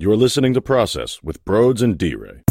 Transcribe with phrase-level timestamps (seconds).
[0.00, 2.44] You're listening to Process with Broads and D Ray.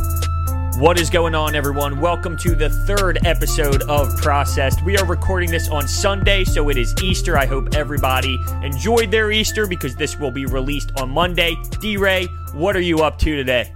[0.80, 2.02] What is going on, everyone?
[2.02, 4.84] Welcome to the third episode of Processed.
[4.84, 7.38] We are recording this on Sunday, so it is Easter.
[7.38, 11.56] I hope everybody enjoyed their Easter because this will be released on Monday.
[11.80, 13.74] D Ray, what are you up to today?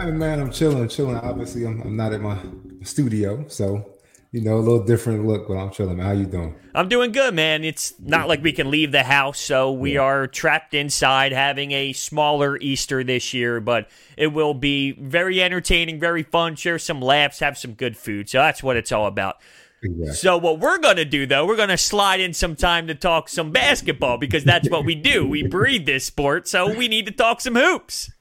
[0.00, 1.16] Hey man, I'm chilling, chilling.
[1.16, 2.38] Obviously, I'm, I'm not at my
[2.84, 3.86] studio, so
[4.32, 5.98] you know, a little different look, but I'm chilling.
[5.98, 6.54] How you doing?
[6.72, 7.64] I'm doing good, man.
[7.64, 10.02] It's not like we can leave the house, so we yeah.
[10.02, 15.98] are trapped inside having a smaller Easter this year, but it will be very entertaining,
[15.98, 18.28] very fun, share some laughs, have some good food.
[18.28, 19.38] So that's what it's all about.
[19.82, 20.14] Exactly.
[20.14, 22.94] So what we're going to do though, we're going to slide in some time to
[22.94, 25.26] talk some basketball because that's what we do.
[25.26, 28.10] We breed this sport, so we need to talk some hoops.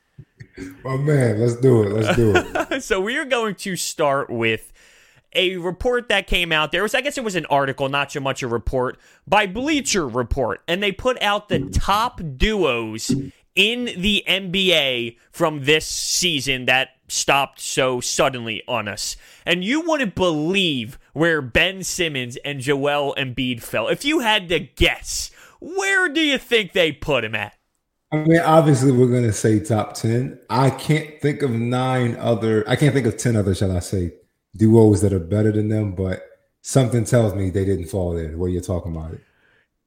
[0.83, 1.89] Oh man, let's do it.
[1.93, 2.83] Let's do it.
[2.83, 4.73] so we are going to start with
[5.33, 8.19] a report that came out there was I guess it was an article, not so
[8.19, 8.97] much a report
[9.27, 13.13] by Bleacher Report, and they put out the top duos
[13.55, 19.17] in the NBA from this season that stopped so suddenly on us.
[19.45, 23.87] And you wouldn't believe where Ben Simmons and Joel Embiid fell.
[23.87, 27.55] If you had to guess, where do you think they put him at?
[28.11, 30.39] I mean, obviously, we're going to say top 10.
[30.49, 34.13] I can't think of nine other, I can't think of 10 other, shall I say,
[34.55, 36.23] duos that are better than them, but
[36.61, 39.21] something tells me they didn't fall there where you're talking about it.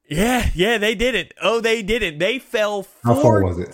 [0.08, 1.32] Yeah, yeah, they didn't.
[1.40, 2.18] Oh, they didn't.
[2.18, 2.86] They fell 14th.
[3.04, 3.70] How far was it?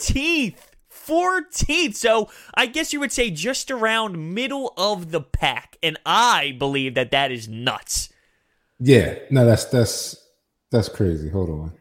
[1.09, 1.97] 14th.
[1.97, 5.77] So I guess you would say just around middle of the pack.
[5.83, 8.11] And I believe that that is nuts.
[8.79, 10.17] Yeah, no, that's that's
[10.71, 11.31] that's crazy.
[11.31, 11.73] Hold on.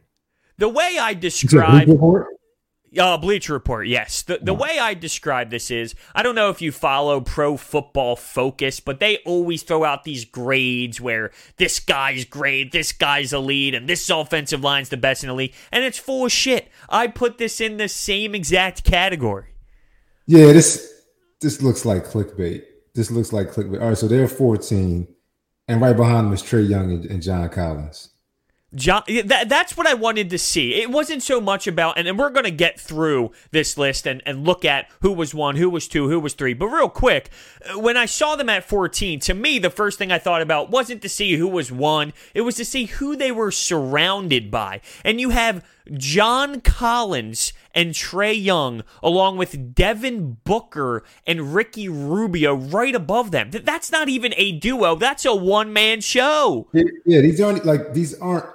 [0.58, 1.88] The way I describe
[2.98, 4.22] uh, Bleacher Report, yes.
[4.22, 8.16] The the way I describe this is I don't know if you follow Pro Football
[8.16, 13.74] Focus, but they always throw out these grades where this guy's great, this guy's elite,
[13.74, 16.70] and this offensive line's the best in the league, and it's full of shit.
[16.90, 19.48] I put this in the same exact category.
[20.26, 21.04] Yeah, this
[21.42, 22.64] this looks like clickbait.
[22.96, 23.82] This looks like clickbait.
[23.82, 25.08] All right, so they're 14,
[25.68, 28.10] and right behind them is Trae Young and, and John Collins.
[28.76, 30.76] John, that, that's what I wanted to see.
[30.82, 34.22] It wasn't so much about, and, and we're going to get through this list and,
[34.26, 36.54] and look at who was one, who was two, who was three.
[36.54, 37.30] But real quick,
[37.66, 40.70] uh, when I saw them at 14, to me, the first thing I thought about
[40.70, 44.82] wasn't to see who was one, it was to see who they were surrounded by.
[45.06, 52.56] And you have John Collins and Trae Young, along with Devin Booker and Ricky Rubio
[52.56, 53.52] right above them.
[53.52, 54.96] That's not even a duo.
[54.96, 56.68] That's a one man show.
[56.74, 58.46] Yeah, these aren't like these aren't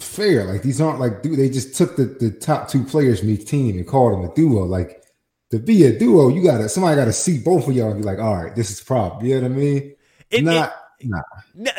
[0.00, 0.44] fair.
[0.44, 3.46] Like these aren't like dude, they just took the, the top two players from each
[3.46, 4.64] team and called them a duo.
[4.64, 5.02] Like
[5.50, 8.18] to be a duo, you gotta somebody gotta see both of y'all and be like,
[8.18, 9.22] all right, this is prop.
[9.22, 9.94] You know what I mean?
[10.30, 11.22] It, Not it, Nah.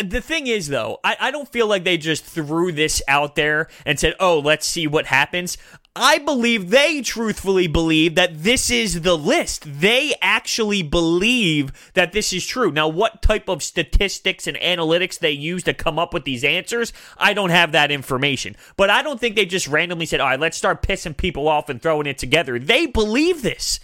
[0.03, 3.67] The thing is, though, I, I don't feel like they just threw this out there
[3.85, 5.57] and said, oh, let's see what happens.
[5.95, 9.63] I believe they truthfully believe that this is the list.
[9.67, 12.71] They actually believe that this is true.
[12.71, 16.93] Now, what type of statistics and analytics they use to come up with these answers,
[17.15, 18.55] I don't have that information.
[18.75, 21.69] But I don't think they just randomly said, all right, let's start pissing people off
[21.69, 22.57] and throwing it together.
[22.57, 23.79] They believe this.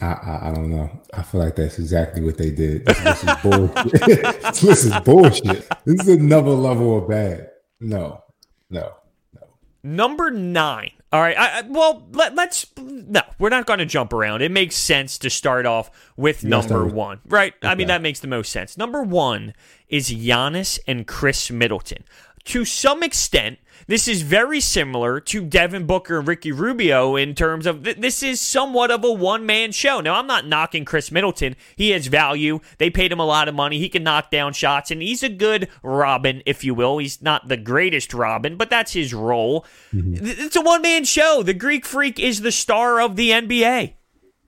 [0.00, 0.90] I, I, I, don't know.
[1.12, 2.86] I feel like that's exactly what they did.
[2.86, 4.42] This, this is bullshit.
[4.60, 5.68] this is bullshit.
[5.84, 7.50] This is another level of bad.
[7.80, 8.24] No,
[8.70, 8.94] no,
[9.34, 9.46] no.
[9.82, 10.92] Number nine.
[11.12, 11.36] All right.
[11.36, 14.42] I, well, let, us No, we're not going to jump around.
[14.42, 17.52] It makes sense to start off with number one, right?
[17.56, 17.68] Okay.
[17.68, 18.78] I mean, that makes the most sense.
[18.78, 19.54] Number one
[19.88, 22.04] is Giannis and Khris Middleton.
[22.44, 27.66] To some extent, this is very similar to Devin Booker and Ricky Rubio in terms
[27.66, 30.00] of th- this is somewhat of a one man show.
[30.00, 31.56] Now, I'm not knocking Khris Middleton.
[31.76, 32.60] He has value.
[32.78, 33.78] They paid him a lot of money.
[33.78, 36.98] He can knock down shots, and he's a good Robin, if you will.
[36.98, 39.64] He's not the greatest Robin, but that's his role.
[39.92, 40.24] Mm-hmm.
[40.24, 41.42] It's a one man show.
[41.42, 43.94] The Greek Freak is the star of the NBA.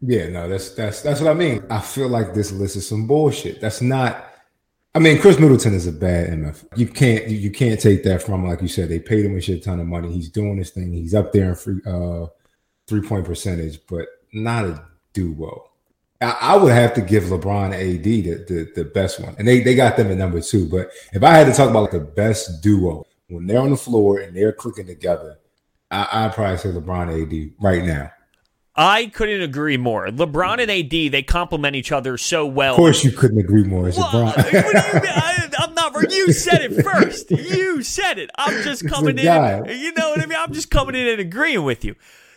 [0.04, 1.64] Yeah, no, that's that's that's what I mean.
[1.70, 3.60] I feel like this list is some bullshit.
[3.60, 4.31] That's not
[4.94, 6.64] I mean, Khris Middleton is a bad MF.
[6.76, 8.90] You can't you, can't take that from like you said.
[8.90, 10.12] They paid him a shit ton of money.
[10.12, 10.92] He's doing this thing.
[10.92, 12.26] He's up there in free uh,
[12.86, 14.84] three point percentage, but not a
[15.14, 15.70] duo.
[16.20, 19.60] I, I would have to give LeBron AD the, the the best one, and they
[19.60, 20.68] they got them at number two.
[20.68, 23.76] But if I had to talk about like the best duo when they're on the
[23.78, 25.38] floor and they're clicking together,
[25.90, 28.12] I, I'd probably say LeBron AD right now.
[28.74, 30.06] I couldn't agree more.
[30.06, 32.72] LeBron and AD, they complement each other so well.
[32.72, 33.88] Of course, you couldn't agree more.
[33.88, 34.34] It's well, LeBron.
[35.04, 36.10] I, am not.
[36.10, 37.30] You said it first.
[37.30, 38.30] You said it.
[38.36, 39.24] I'm just coming in.
[39.24, 40.38] You know what I mean?
[40.38, 41.96] I'm just coming in and agreeing with you.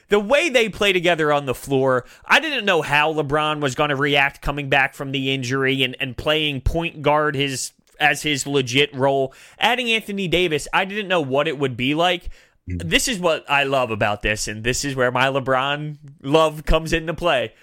[0.09, 3.89] The way they play together on the floor, I didn't know how LeBron was going
[3.89, 8.45] to react coming back from the injury and, and playing point guard his as his
[8.45, 9.33] legit role.
[9.57, 12.29] Adding Anthony Davis, I didn't know what it would be like.
[12.69, 12.89] Mm.
[12.89, 16.93] this is what I love about this, and this is where my LeBron love comes
[16.93, 17.53] into play.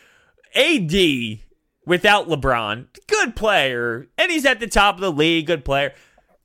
[0.54, 1.40] AD
[1.86, 5.92] without LeBron, good player, and he's at the top of the league, good player.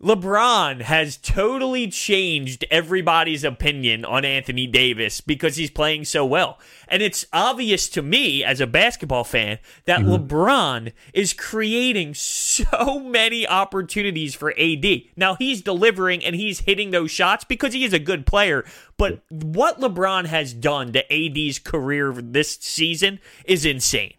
[0.01, 6.59] LeBron has totally changed everybody's opinion on Anthony Davis because he's playing so well.
[6.87, 10.11] And it's obvious to me as a basketball fan that mm-hmm.
[10.11, 14.85] LeBron is creating so many opportunities for AD.
[15.15, 18.65] Now he's delivering and he's hitting those shots because he is a good player.
[18.97, 24.13] But what LeBron has done to AD's career this season is insane.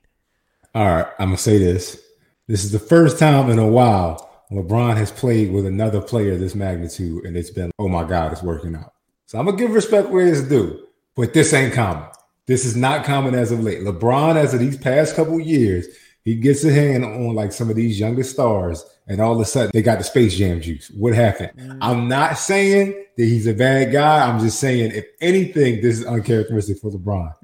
[0.75, 2.02] All right, I'm going to say this.
[2.48, 6.54] This is the first time in a while LeBron has played with another player this
[6.54, 8.94] magnitude, and it's been, oh my God, it's working out.
[9.26, 12.08] So I'm gonna give respect where it's due, but this ain't common.
[12.46, 13.80] This is not common as of late.
[13.80, 15.86] LeBron, as of these past couple years,
[16.24, 19.44] he gets a hand on like some of these younger stars, and all of a
[19.44, 20.90] sudden they got the Space Jam juice.
[20.90, 21.52] What happened?
[21.58, 21.78] Mm.
[21.82, 24.26] I'm not saying that he's a bad guy.
[24.26, 27.34] I'm just saying, if anything, this is uncharacteristic for LeBron.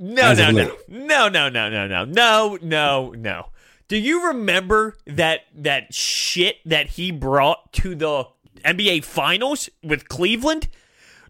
[0.00, 3.46] No, no, no, no, no, no, no, no, no, no, no.
[3.88, 8.24] Do you remember that that shit that he brought to the
[8.62, 10.68] NBA Finals with Cleveland?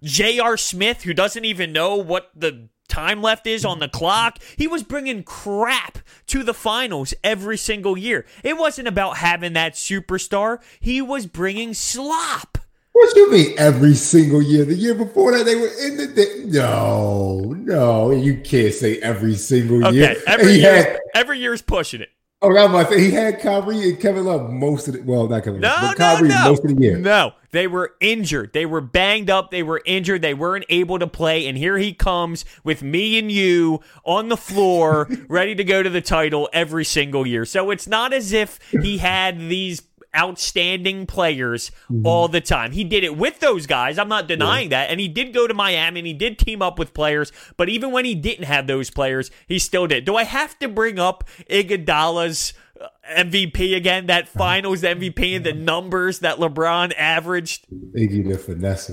[0.03, 0.57] J.R.
[0.57, 4.39] Smith, who doesn't even know what the time left is on the clock.
[4.57, 8.27] He was bringing crap to the finals every single year.
[8.43, 10.61] It wasn't about having that superstar.
[10.81, 12.59] He was bringing slop.
[12.91, 14.65] What you mean every single year?
[14.65, 16.43] The year before that, they were in the day.
[16.47, 20.17] No, no, you can't say every single okay, year.
[20.27, 22.09] Every year, had, every year's pushing it.
[22.41, 25.43] Oh, I was say he had Kyrie and Kevin Love most of the well, not
[25.43, 26.51] Kevin no, Love, but Kyrie no, no.
[26.51, 26.97] most of the year.
[26.97, 28.53] No, they were injured.
[28.53, 29.51] They were banged up.
[29.51, 30.23] They were injured.
[30.23, 31.49] They weren't able to play.
[31.49, 35.91] And here he comes with me and you on the floor, ready to go to
[35.91, 37.45] the title every single year.
[37.45, 39.81] So it's not as if he had these
[40.19, 42.07] outstanding players mm-hmm.
[42.07, 42.73] all the time.
[42.73, 43.99] He did it with those guys.
[43.99, 44.85] I'm not denying yeah.
[44.85, 44.91] that.
[44.91, 47.33] And he did go to Miami and he did team up with players.
[47.57, 50.05] But even when he didn't have those players, he still did.
[50.05, 54.07] Do I have to bring up Iguodala's uh, MVP again?
[54.07, 54.39] That uh-huh.
[54.39, 57.67] finals MVP and the numbers that LeBron averaged?
[57.97, 58.91] Iggy the finesse.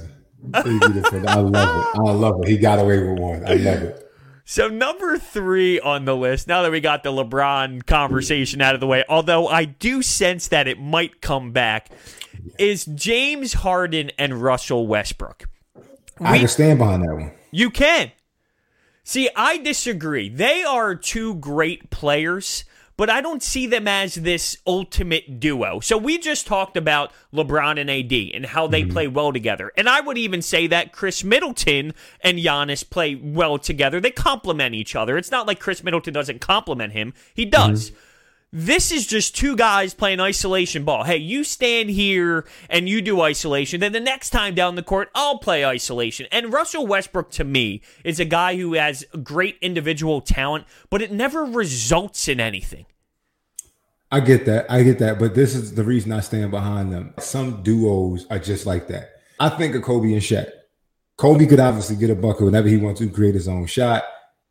[0.52, 1.36] Iggy the finesse.
[1.36, 2.00] I love it.
[2.00, 2.48] I love it.
[2.50, 3.46] He got away with one.
[3.48, 4.05] I love it.
[4.48, 8.80] So number three on the list, now that we got the LeBron conversation out of
[8.80, 11.90] the way, although I do sense that it might come back,
[12.60, 15.46] is James Harden and Russell Westbrook.
[16.20, 17.32] We, I can stand behind that one.
[17.50, 18.12] You can.
[19.04, 20.30] See, I disagree.
[20.30, 22.66] They are two great players
[22.98, 25.80] but I don't see them as this ultimate duo.
[25.80, 28.92] So we just talked about LeBron and AD and how they mm-hmm.
[28.92, 29.72] play well together.
[29.78, 34.00] And I would even say that Khris Middleton and Giannis play well together.
[34.00, 35.18] They complement each other.
[35.18, 37.92] It's not like Khris Middleton doesn't complement him, he does.
[37.92, 38.00] Mm-hmm.
[38.58, 41.04] This is just two guys playing isolation ball.
[41.04, 43.82] Hey, you stand here and you do isolation.
[43.82, 46.26] Then the next time down the court, I'll play isolation.
[46.32, 51.12] And Russell Westbrook, to me, is a guy who has great individual talent, but it
[51.12, 52.86] never results in anything.
[54.10, 54.72] I get that.
[54.72, 55.20] I get that.
[55.20, 57.14] But this is the reason I stand behind them.
[57.20, 59.16] Some duos are just like that.
[59.38, 60.50] I think of Kobe and Shaq.
[61.18, 64.06] Kobe could obviously get a bucket whenever he wants to create his own shot.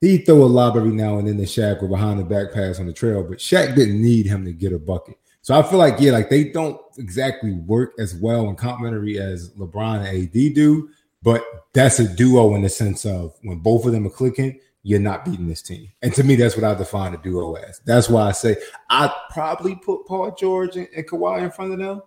[0.04, 2.78] He'd throw a lob every now and then to Shaq or behind the back pass
[2.78, 5.16] on the trail, but Shaq didn't need him to get a bucket.
[5.40, 9.50] So I feel like, yeah, like they don't exactly work as well and complementary as
[9.54, 10.90] LeBron and AD do,
[11.22, 11.42] but
[11.72, 15.24] that's a duo in the sense of when both of them are clicking, you're not
[15.24, 15.90] beating this team.
[16.02, 17.80] And to me, that's what I define a duo as.
[17.86, 18.56] That's why I say
[18.90, 22.02] I'd probably put Paul George and, and Kawhi in front of them,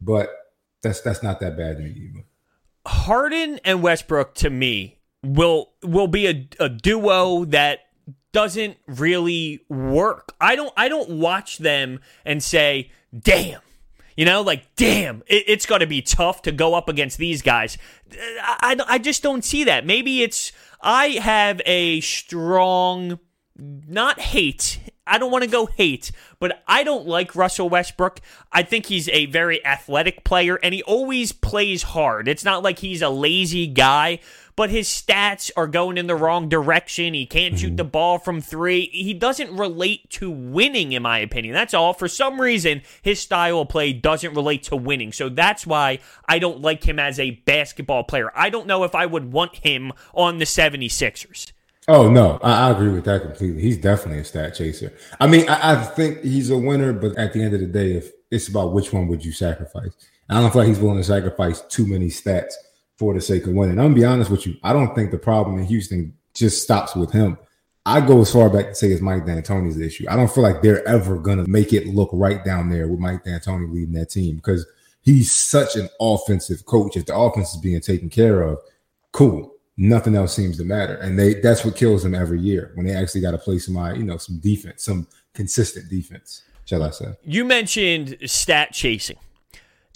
[0.00, 0.28] but
[0.82, 2.24] that's that's not that bad to me either.
[2.84, 7.80] Harden and Westbrook to me will will be a, a duo that
[8.32, 10.34] doesn't really work.
[10.40, 13.60] I don't I don't watch them and say, "Damn,
[14.18, 17.40] you know, like, damn, it, it's going to be tough to go up against these
[17.40, 17.78] guys.
[18.12, 19.86] I, I, I, just don't see that.
[19.86, 20.50] Maybe it's,
[20.82, 23.20] I have a strong,
[23.56, 24.80] not hate.
[25.06, 26.10] I don't want to go hate,
[26.40, 28.20] but I don't like Russell Westbrook.
[28.50, 32.26] I think he's a very athletic player and he always plays hard.
[32.26, 34.18] It's not like he's a lazy guy,
[34.58, 37.14] but his stats are going in the wrong direction.
[37.14, 37.76] He can't shoot mm-hmm.
[37.76, 38.88] the ball from three.
[38.92, 41.54] He doesn't relate to winning, in my opinion.
[41.54, 41.94] That's all.
[41.94, 45.12] For some reason, his style of play doesn't relate to winning.
[45.12, 48.32] So that's why I don't like him as a basketball player.
[48.34, 51.52] I don't know if I would want him on the 76ers.
[51.86, 53.62] Oh no, I, I, agree with that completely.
[53.62, 54.92] He's definitely a stat chaser.
[55.20, 57.92] I mean, I, I, think he's a winner, but at the end of the day,
[57.92, 59.92] if it's about which one would you sacrifice,
[60.28, 62.54] I don't feel like he's willing to sacrifice too many stats
[62.98, 63.78] for the sake of winning.
[63.78, 64.56] I'm gonna be honest with you.
[64.62, 67.38] I don't think the problem in Houston just stops with him.
[67.86, 70.04] I go as far back to say it's Mike D'Antoni's issue.
[70.10, 73.24] I don't feel like they're ever gonna make it look right down there with Mike
[73.24, 74.66] D'Antoni leading that team because
[75.00, 76.96] he's such an offensive coach.
[76.96, 78.58] If the offense is being taken care of,
[79.12, 79.54] cool.
[79.80, 82.92] Nothing else seems to matter, and they that's what kills them every year when they
[82.92, 86.42] actually got to play somebody, you know, some defense, some consistent defense.
[86.64, 87.14] Shall I say?
[87.22, 89.18] You mentioned stat chasing.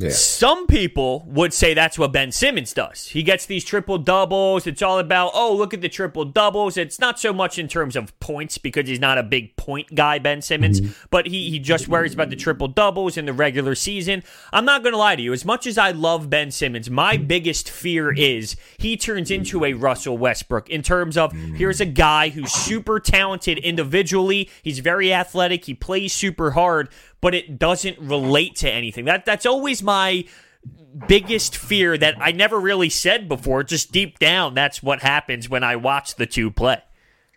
[0.02, 0.10] Yeah.
[0.10, 3.06] Some people would say that's what Ben Simmons does.
[3.06, 4.66] He gets these triple doubles.
[4.66, 6.76] It's all about, oh, look at the triple doubles.
[6.76, 10.18] It's not so much in terms of points because he's not a big point guy,
[10.18, 10.92] Ben Simmons, mm-hmm.
[11.10, 14.22] but he, he just worries about the triple doubles in the regular season.
[14.52, 15.32] I'm not going to lie to you.
[15.32, 19.72] As much as I love Ben Simmons, my biggest fear is he turns into a
[19.72, 24.50] Russell Westbrook in terms of here's a guy who's super talented individually.
[24.62, 25.64] He's very athletic.
[25.66, 26.88] He plays super hard
[27.22, 29.06] but it doesn't relate to anything.
[29.06, 30.26] That that's always my
[31.08, 33.64] biggest fear that I never really said before.
[33.64, 36.82] Just deep down, that's what happens when I watch the two play.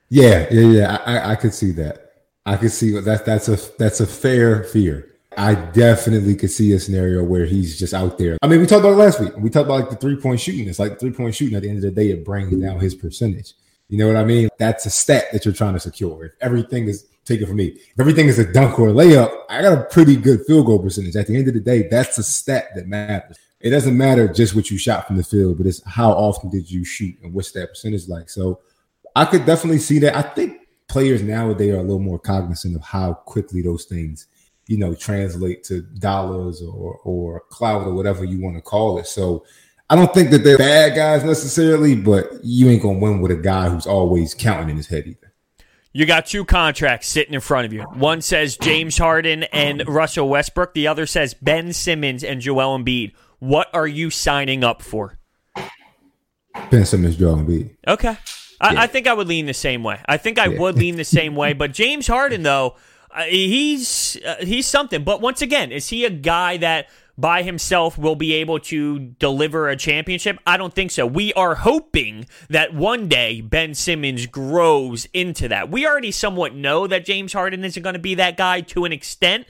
[0.09, 0.95] Yeah, yeah, yeah.
[1.05, 2.11] I, I could see that.
[2.45, 3.25] I could see that.
[3.25, 5.11] That's a that's a fair fear.
[5.37, 8.37] I definitely could see a scenario where he's just out there.
[8.41, 9.35] I mean, we talked about it last week.
[9.37, 10.67] We talked about like the three point shooting.
[10.67, 11.55] It's like three point shooting.
[11.55, 13.53] At the end of the day, it brings down his percentage.
[13.89, 14.49] You know what I mean?
[14.57, 16.25] That's a stat that you're trying to secure.
[16.25, 17.67] If everything is take it from me.
[17.67, 20.79] If everything is a dunk or a layup, I got a pretty good field goal
[20.79, 21.15] percentage.
[21.15, 23.37] At the end of the day, that's a stat that matters.
[23.59, 26.69] It doesn't matter just what you shot from the field, but it's how often did
[26.69, 28.29] you shoot and what's that percentage like.
[28.29, 28.59] So
[29.15, 30.15] I could definitely see that.
[30.15, 34.27] I think players nowadays are a little more cognizant of how quickly those things,
[34.67, 39.07] you know, translate to dollars or or cloud or whatever you want to call it.
[39.07, 39.45] So
[39.89, 43.35] I don't think that they're bad guys necessarily, but you ain't gonna win with a
[43.35, 45.24] guy who's always counting in his head either.
[45.95, 47.83] You got two contracts sitting in front of you.
[47.83, 50.73] One says James Harden and Russell Westbrook.
[50.73, 53.13] The other says Ben Simmons and Joel Embiid.
[53.39, 55.17] What are you signing up for?
[56.69, 57.77] Ben Simmons, Joel Embiid.
[57.87, 58.17] Okay.
[58.59, 58.81] I, yeah.
[58.81, 60.01] I think I would lean the same way.
[60.05, 60.59] I think I yeah.
[60.59, 61.53] would lean the same way.
[61.53, 62.75] But James Harden, though,
[63.09, 65.05] uh, he's uh, he's something.
[65.05, 69.69] But once again, is he a guy that– by himself will be able to deliver
[69.69, 70.37] a championship?
[70.45, 71.05] I don't think so.
[71.05, 75.71] We are hoping that one day Ben Simmons grows into that.
[75.71, 78.91] We already somewhat know that James Harden isn't going to be that guy to an
[78.91, 79.47] extent.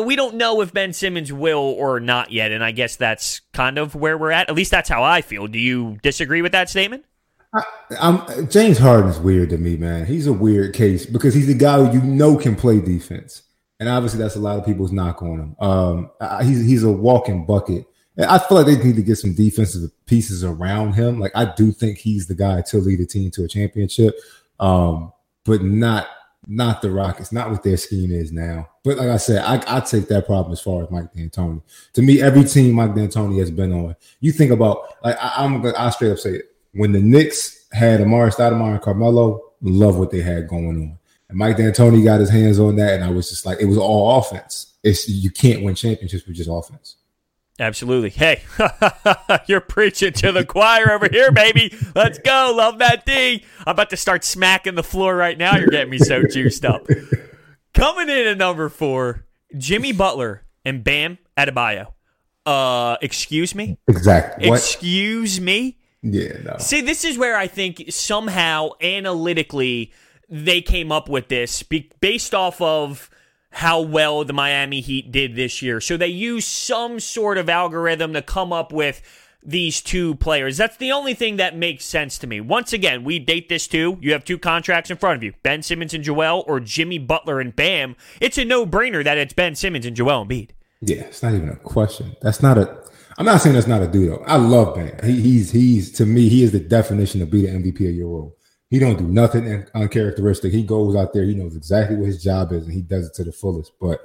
[0.00, 3.78] We don't know if Ben Simmons will or not yet, and I guess that's kind
[3.78, 4.48] of where we're at.
[4.48, 5.48] At least that's how I feel.
[5.48, 7.04] Do you disagree with that statement?
[7.98, 10.06] I, James Harden's weird to me, man.
[10.06, 13.42] He's a weird case because he's a guy who you know can play defense
[13.80, 15.56] and obviously that's a lot of people's knock on him.
[15.60, 16.10] Um,
[16.42, 17.86] he's he's a walking bucket.
[18.18, 21.20] I feel like they need to get some defensive pieces around him.
[21.20, 24.18] Like I do think he's the guy to lead a team to a championship,
[24.58, 25.12] um,
[25.44, 26.08] but not
[26.46, 28.68] not the Rockets, not what their scheme is now.
[28.84, 31.60] But like I said, I, I take that problem as far as Mike D'Antoni.
[31.94, 35.60] To me, every team Mike D'Antoni has been on, you think about like I, am
[35.60, 36.52] gonna I straight up say it.
[36.72, 40.98] When the Knicks had Amar'e Stoudemire and Carmelo, love what they had going on.
[41.28, 43.78] And Mike D'Antoni got his hands on that, and I was just like, it was
[43.78, 44.74] all offense.
[44.82, 46.96] It's you can't win championships with just offense.
[47.58, 48.10] Absolutely.
[48.10, 48.42] Hey,
[49.46, 51.74] you're preaching to the choir over here, baby.
[51.94, 52.52] Let's go.
[52.54, 53.44] Love that D.
[53.60, 55.56] I'm about to start smacking the floor right now.
[55.56, 56.86] You're getting me so juiced up.
[57.72, 59.24] Coming in at number four,
[59.56, 61.92] Jimmy Butler and Bam Adebayo.
[62.44, 63.78] Uh, excuse me.
[63.88, 64.50] Exactly.
[64.50, 64.56] What?
[64.58, 65.78] Excuse me.
[66.02, 66.32] Yeah.
[66.44, 66.56] No.
[66.58, 69.92] See, this is where I think somehow analytically
[70.28, 73.10] they came up with this be- based off of
[73.50, 75.80] how well the Miami Heat did this year.
[75.80, 79.00] So they used some sort of algorithm to come up with
[79.42, 80.56] these two players.
[80.56, 82.40] That's the only thing that makes sense to me.
[82.40, 83.96] Once again, we date this too.
[84.00, 87.40] You have two contracts in front of you Ben Simmons and Joel, or Jimmy Butler
[87.40, 87.96] and Bam.
[88.20, 90.50] It's a no brainer that it's Ben Simmons and Joel Embiid.
[90.80, 92.16] Yeah, it's not even a question.
[92.20, 92.82] That's not a.
[93.18, 94.24] I'm not saying that's not a dude though.
[94.26, 94.98] I love Bam.
[95.02, 98.08] He, he's he's to me he is the definition of be the MVP of your
[98.08, 98.35] role.
[98.68, 100.52] He don't do nothing uncharacteristic.
[100.52, 101.24] He goes out there.
[101.24, 103.72] He knows exactly what his job is, and he does it to the fullest.
[103.80, 104.00] But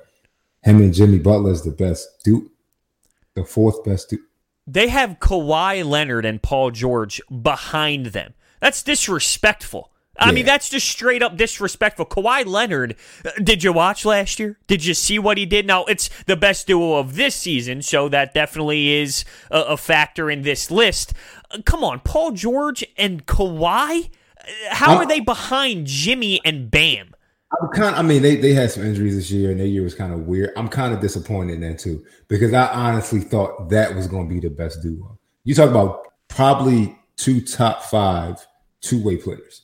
[0.63, 2.49] him and Jimmy Butler is the best dude,
[3.33, 4.19] the fourth best dude.
[4.67, 8.35] They have Kawhi Leonard and Paul George behind them.
[8.59, 9.91] That's disrespectful.
[10.19, 10.33] I yeah.
[10.33, 12.05] mean, that's just straight up disrespectful.
[12.05, 14.59] Kawhi Leonard, uh, did you watch last year?
[14.67, 15.65] Did you see what he did?
[15.65, 20.29] Now, it's the best duo of this season, so that definitely is a, a factor
[20.29, 21.13] in this list.
[21.49, 24.11] Uh, come on, Paul George and Kawhi?
[24.69, 27.13] How I'm, are they behind Jimmy and Bam?
[27.61, 27.95] I'm kind.
[27.95, 30.13] Of, I mean, they they had some injuries this year, and their year was kind
[30.13, 30.51] of weird.
[30.55, 34.33] I'm kind of disappointed in that too because I honestly thought that was going to
[34.33, 35.17] be the best duo.
[35.43, 38.45] You talk about probably two top five
[38.81, 39.63] two way players.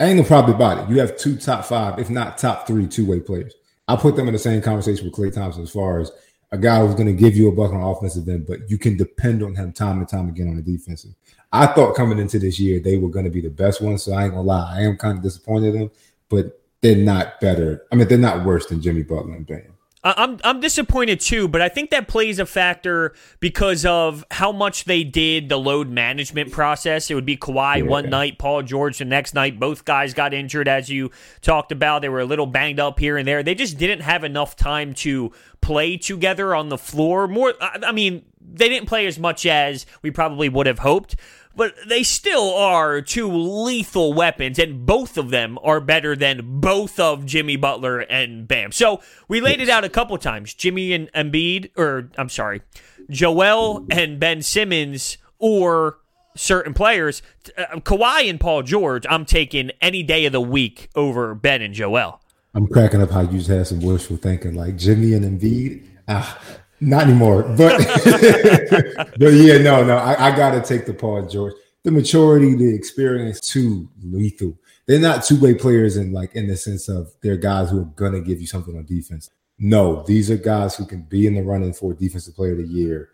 [0.00, 0.90] I ain't no probably about it.
[0.90, 3.54] You have two top five, if not top three, two way players.
[3.88, 6.10] I put them in the same conversation with Klay Thompson as far as
[6.52, 8.96] a guy who's going to give you a buck on offensive end, but you can
[8.96, 11.14] depend on him time and time again on the defensive.
[11.50, 14.12] I thought coming into this year they were going to be the best one, so
[14.12, 15.90] I ain't gonna lie, I am kind of disappointed in them,
[16.28, 17.86] but they're not better.
[17.90, 19.71] I mean, they're not worse than Jimmy Butler and Bam.
[20.04, 24.84] I'm I'm disappointed too, but I think that plays a factor because of how much
[24.84, 27.08] they did the load management process.
[27.08, 27.82] It would be Kawhi yeah.
[27.84, 29.60] one night, Paul George the next night.
[29.60, 32.02] Both guys got injured, as you talked about.
[32.02, 33.44] They were a little banged up here and there.
[33.44, 35.30] They just didn't have enough time to
[35.60, 37.28] play together on the floor.
[37.28, 41.14] More, I mean, they didn't play as much as we probably would have hoped
[41.56, 46.98] but they still are two lethal weapons, and both of them are better than both
[46.98, 48.72] of Jimmy Butler and Bam.
[48.72, 50.54] So we laid it out a couple times.
[50.54, 52.62] Jimmy and Embiid, or I'm sorry,
[53.10, 55.98] Joel and Ben Simmons, or
[56.36, 57.22] certain players.
[57.56, 61.74] Uh, Kawhi and Paul George, I'm taking any day of the week over Ben and
[61.74, 62.20] Joel.
[62.54, 65.84] I'm cracking up how you just had some wishful thinking, like Jimmy and Embiid.
[66.08, 66.38] Ah,
[66.82, 67.42] not anymore.
[67.42, 67.78] But
[69.18, 69.96] but yeah, no, no.
[69.96, 71.54] I, I gotta take the Paul George.
[71.84, 74.56] The maturity, the experience, too lethal.
[74.86, 78.20] They're not two-way players in like in the sense of they're guys who are gonna
[78.20, 79.30] give you something on defense.
[79.58, 82.66] No, these are guys who can be in the running for defensive player of the
[82.66, 83.10] year,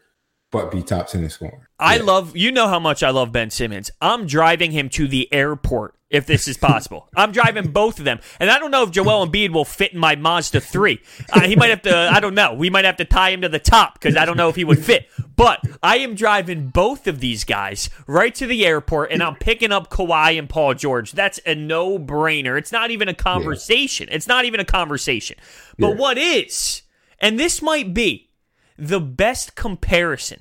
[0.50, 1.60] but be top 10 in scoring.
[1.78, 2.02] I yeah.
[2.02, 3.90] love you know how much I love Ben Simmons.
[4.00, 7.08] I'm driving him to the airport if this is possible.
[7.14, 9.98] I'm driving both of them, and I don't know if Joel Embiid will fit in
[9.98, 11.00] my Mazda three.
[11.32, 11.94] Uh, he might have to.
[11.94, 12.54] I don't know.
[12.54, 14.64] We might have to tie him to the top because I don't know if he
[14.64, 15.08] would fit.
[15.36, 19.70] But I am driving both of these guys right to the airport, and I'm picking
[19.72, 21.12] up Kawhi and Paul George.
[21.12, 22.58] That's a no brainer.
[22.58, 24.08] It's not even a conversation.
[24.08, 24.14] Yeah.
[24.16, 25.36] It's not even a conversation.
[25.78, 25.94] But yeah.
[25.94, 26.82] what is,
[27.20, 28.30] and this might be
[28.78, 30.40] the best comparison,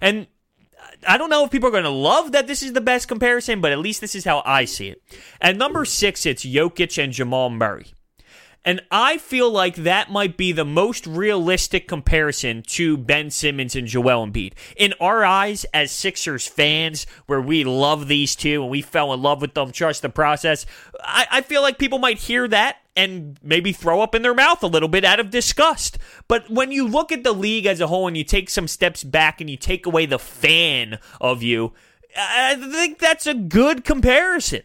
[0.00, 0.28] and
[1.06, 3.60] I don't know if people are going to love that this is the best comparison,
[3.60, 5.02] but at least this is how I see it.
[5.40, 7.86] At number six, it's Jokic and Jamal Murray.
[8.62, 13.86] And I feel like that might be the most realistic comparison to Ben Simmons and
[13.86, 14.52] Joel Embiid.
[14.76, 19.22] In our eyes, as Sixers fans, where we love these two and we fell in
[19.22, 20.66] love with them, trust the process,
[21.02, 24.62] I, I feel like people might hear that and maybe throw up in their mouth
[24.62, 25.96] a little bit out of disgust.
[26.28, 29.02] But when you look at the league as a whole and you take some steps
[29.02, 31.72] back and you take away the fan of you,
[32.14, 34.62] I think that's a good comparison.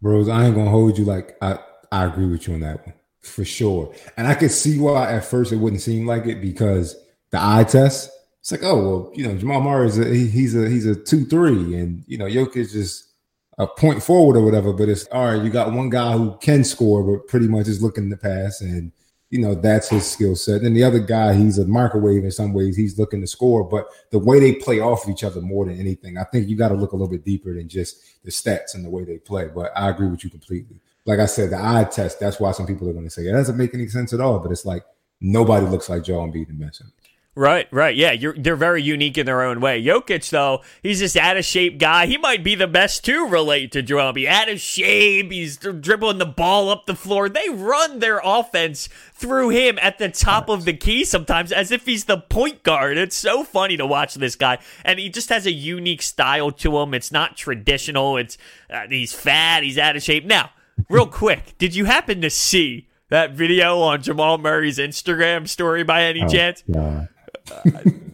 [0.00, 1.58] Bros, I ain't gonna hold you like I,
[1.90, 2.94] I agree with you on that one
[3.26, 3.92] for sure.
[4.16, 6.96] And I could see why at first it wouldn't seem like it because
[7.30, 8.10] the eye test.
[8.40, 10.94] It's like, oh well, you know, Jamal Murray is a, he, he's a he's a
[10.94, 13.08] two three, and you know, Jokic is
[13.56, 14.72] a point forward or whatever.
[14.72, 15.42] But it's all right.
[15.42, 18.92] You got one guy who can score, but pretty much is looking to pass, and
[19.30, 20.60] you know that's his skill set.
[20.60, 22.76] And the other guy, he's a microwave in some ways.
[22.76, 25.80] He's looking to score, but the way they play off of each other more than
[25.80, 28.74] anything, I think you got to look a little bit deeper than just the stats
[28.74, 29.48] and the way they play.
[29.48, 32.20] But I agree with you completely like I said, the eye test.
[32.20, 34.38] That's why some people are going to say it doesn't make any sense at all.
[34.38, 34.84] But it's like
[35.20, 36.94] nobody looks like Joel Embiid and Ben Simmons.
[37.36, 37.96] Right, right.
[37.96, 39.82] Yeah, they're very unique in their own way.
[39.82, 42.06] Jokic, though, he's this out of shape guy.
[42.06, 44.28] He might be the best to relate to Joel Embiid.
[44.28, 47.28] Out of shape, he's dribbling the ball up the floor.
[47.28, 51.86] They run their offense through him at the top of the key sometimes as if
[51.86, 52.98] he's the point guard.
[52.98, 54.58] It's so funny to watch this guy.
[54.84, 56.94] And he just has a unique style to him.
[56.94, 58.16] It's not traditional.
[58.16, 58.38] It's
[58.70, 60.24] uh, he's fat, he's out of shape.
[60.24, 60.50] Now,
[60.88, 66.04] Real quick, did you happen to see that video on Jamal Murray's Instagram story by
[66.04, 66.62] any oh, chance?
[66.68, 67.06] Uh,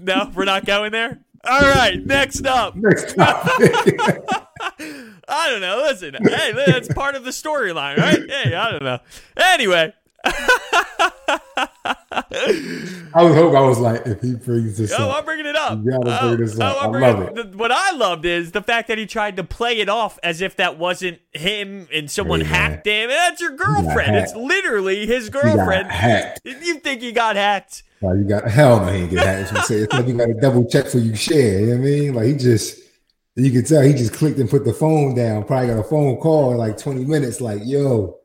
[0.00, 1.20] no, we're not going there.
[1.44, 2.76] All right, next up.
[2.76, 3.46] Next up.
[5.28, 5.78] I don't know.
[5.86, 8.20] Listen, hey, that's part of the storyline, right?
[8.28, 8.98] Hey, I don't know.
[9.36, 9.94] Anyway,
[12.12, 15.54] I was hoping I was like, if he brings this oh, up, I'm bringing it
[15.54, 15.78] up.
[15.84, 16.76] You gotta bring this oh, up.
[16.82, 17.38] Oh, I love it.
[17.38, 17.54] it.
[17.54, 20.56] What I loved is the fact that he tried to play it off as if
[20.56, 23.10] that wasn't him and someone hey, hacked him.
[23.10, 24.16] That's your girlfriend.
[24.16, 25.92] It's literally his girlfriend.
[25.92, 26.40] hacked.
[26.44, 27.84] You think he got hacked?
[28.02, 29.52] You got hell no, he get hacked.
[29.52, 31.60] You say it's like you got to double check for you share.
[31.60, 32.14] You know what I mean?
[32.14, 32.78] Like he just.
[33.36, 35.44] You can tell he just clicked and put the phone down.
[35.44, 37.40] Probably got a phone call in like 20 minutes.
[37.40, 38.19] Like, yo,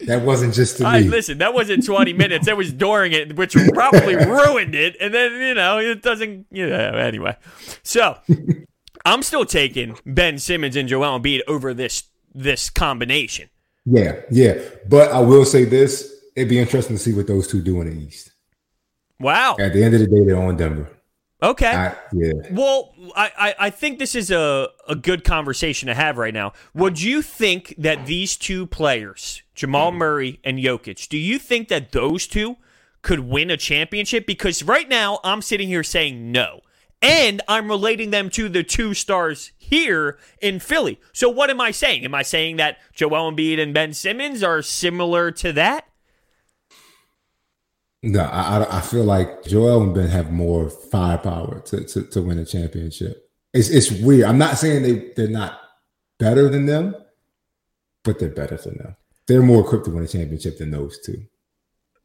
[0.00, 1.08] that wasn't just to I, me.
[1.08, 2.46] Listen, that wasn't 20 minutes.
[2.46, 4.96] That was during it, which probably ruined it.
[5.00, 7.36] And then, you know, it doesn't, you know, anyway.
[7.82, 8.18] So
[9.04, 13.48] I'm still taking Ben Simmons and Joel Embiid over this this combination.
[13.84, 14.60] Yeah, yeah.
[14.88, 17.90] But I will say this it'd be interesting to see what those two do in
[17.90, 18.30] the East.
[19.18, 19.56] Wow.
[19.58, 20.88] At the end of the day, they're on Denver.
[21.42, 21.66] Okay.
[21.66, 22.32] I, yeah.
[22.50, 26.52] Well, I, I, I think this is a, a good conversation to have right now.
[26.74, 29.98] Would you think that these two players, Jamal mm-hmm.
[29.98, 32.56] Murray and Jokic, do you think that those two
[33.02, 34.24] could win a championship?
[34.24, 36.60] Because right now I'm sitting here saying no.
[37.02, 41.00] And I'm relating them to the two stars here in Philly.
[41.12, 42.04] So what am I saying?
[42.04, 45.88] Am I saying that Joel Embiid and Ben Simmons are similar to that?
[48.02, 52.38] No, I, I feel like Joel and Ben have more firepower to, to, to win
[52.38, 53.28] a championship.
[53.52, 54.24] It's it's weird.
[54.24, 55.60] I'm not saying they they're not
[56.18, 56.94] better than them,
[58.04, 58.96] but they're better than them.
[59.28, 61.22] They're more equipped to win a championship than those two.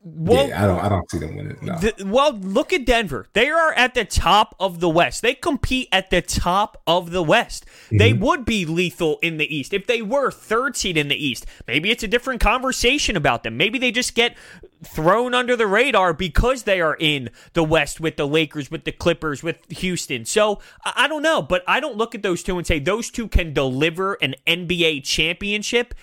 [0.05, 0.79] Well, yeah, I don't.
[0.81, 1.57] I don't see them winning.
[1.61, 1.77] No.
[1.77, 3.29] The, well, look at Denver.
[3.31, 5.21] They are at the top of the West.
[5.21, 7.65] They compete at the top of the West.
[7.85, 7.97] Mm-hmm.
[7.99, 11.45] They would be lethal in the East if they were third seed in the East.
[11.69, 13.55] Maybe it's a different conversation about them.
[13.55, 14.35] Maybe they just get
[14.83, 18.91] thrown under the radar because they are in the West with the Lakers, with the
[18.91, 20.25] Clippers, with Houston.
[20.25, 23.29] So I don't know, but I don't look at those two and say those two
[23.29, 25.93] can deliver an NBA championship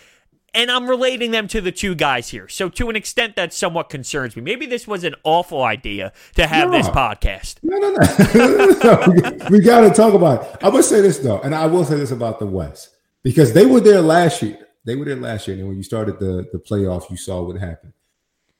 [0.54, 2.48] and I'm relating them to the two guys here.
[2.48, 4.42] So to an extent, that somewhat concerns me.
[4.42, 6.78] Maybe this was an awful idea to have no.
[6.78, 7.56] this podcast.
[7.62, 9.48] No, no, no.
[9.50, 10.56] we got to talk about it.
[10.62, 13.66] I'm gonna say this though, and I will say this about the West because they
[13.66, 14.58] were there last year.
[14.84, 17.56] They were there last year, and when you started the the playoff, you saw what
[17.56, 17.92] happened.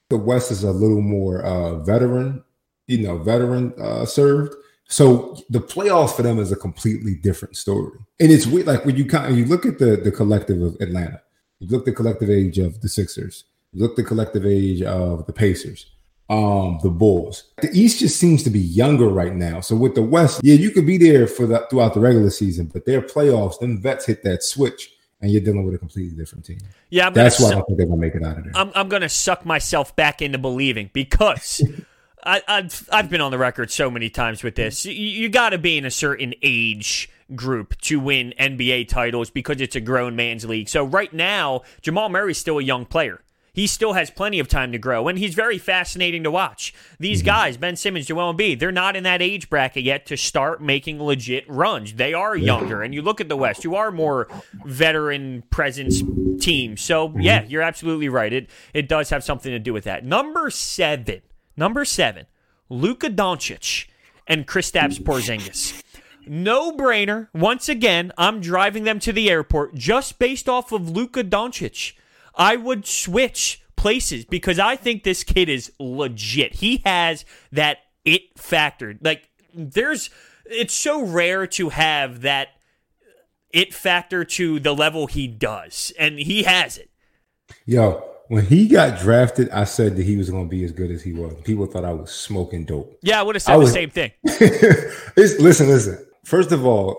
[0.09, 2.45] The West is a little more uh, veteran,
[2.87, 4.55] you know, veteran uh, served.
[4.89, 8.67] So the playoffs for them is a completely different story, and it's weird.
[8.67, 11.23] Like when you kind of, you look at the the collective of Atlanta
[11.61, 13.45] you look the collective age of the Sixers.
[13.73, 15.87] You look the collective age of the Pacers,
[16.29, 17.45] um, the Bulls.
[17.63, 19.61] The East just seems to be younger right now.
[19.61, 22.67] So with the West, yeah, you could be there for the throughout the regular season,
[22.67, 26.45] but their playoffs, them vets hit that switch and you're dealing with a completely different
[26.45, 26.59] team.
[26.89, 28.53] Yeah, I'm that's why su- I don't think they're gonna make it out of there.
[28.57, 31.63] I'm, I'm gonna suck myself back into believing because
[32.25, 34.85] I, have I've been on the record so many times with this.
[34.85, 39.61] You, you got to be in a certain age group to win NBA titles because
[39.61, 40.69] it's a grown man's league.
[40.69, 43.23] So right now, Jamal Murray's still a young player.
[43.53, 46.73] He still has plenty of time to grow, and he's very fascinating to watch.
[46.99, 47.27] These mm-hmm.
[47.27, 51.03] guys, Ben Simmons, Joel Embiid, they're not in that age bracket yet to start making
[51.03, 51.95] legit runs.
[51.95, 54.29] They are younger, and you look at the West, you are more
[54.65, 56.03] veteran presence
[56.41, 56.77] team.
[56.77, 57.21] So mm-hmm.
[57.21, 58.33] yeah, you're absolutely right.
[58.33, 60.05] It it does have something to do with that.
[60.05, 61.23] Number seven,
[61.57, 62.27] number seven,
[62.69, 63.89] Luka Doncic
[64.27, 65.83] and Kristaps Porzingis.
[66.33, 67.27] No brainer.
[67.35, 71.95] Once again, I'm driving them to the airport just based off of Luka Doncic.
[72.37, 76.55] I would switch places because I think this kid is legit.
[76.55, 78.97] He has that it factor.
[79.01, 80.09] Like, there's,
[80.45, 82.51] it's so rare to have that
[83.53, 86.91] it factor to the level he does, and he has it.
[87.67, 90.93] Yo, when he got drafted, I said that he was going to be as good
[90.93, 91.35] as he was.
[91.43, 92.97] People thought I was smoking dope.
[93.03, 94.13] Yeah, I would have said was, the same thing.
[95.17, 96.07] listen, listen.
[96.25, 96.97] First of all,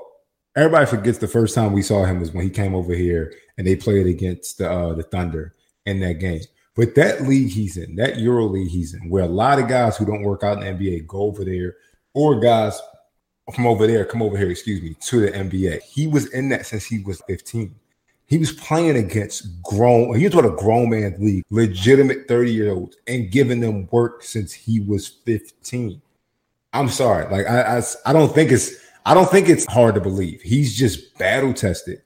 [0.55, 3.65] everybody forgets the first time we saw him was when he came over here and
[3.65, 5.55] they played against the uh, the Thunder
[5.85, 6.41] in that game.
[6.75, 9.97] But that league he's in, that Euro league he's in, where a lot of guys
[9.97, 11.75] who don't work out in the NBA go over there,
[12.13, 12.81] or guys
[13.53, 15.81] from over there come over here, excuse me, to the NBA.
[15.81, 17.75] He was in that since he was 15.
[18.27, 22.71] He was playing against grown, he was what a grown man's league, legitimate 30 year
[22.71, 26.01] olds, and giving them work since he was 15.
[26.71, 27.29] I'm sorry.
[27.29, 28.73] Like I, I, I don't think it's
[29.05, 30.41] I don't think it's hard to believe.
[30.41, 32.01] He's just battle tested,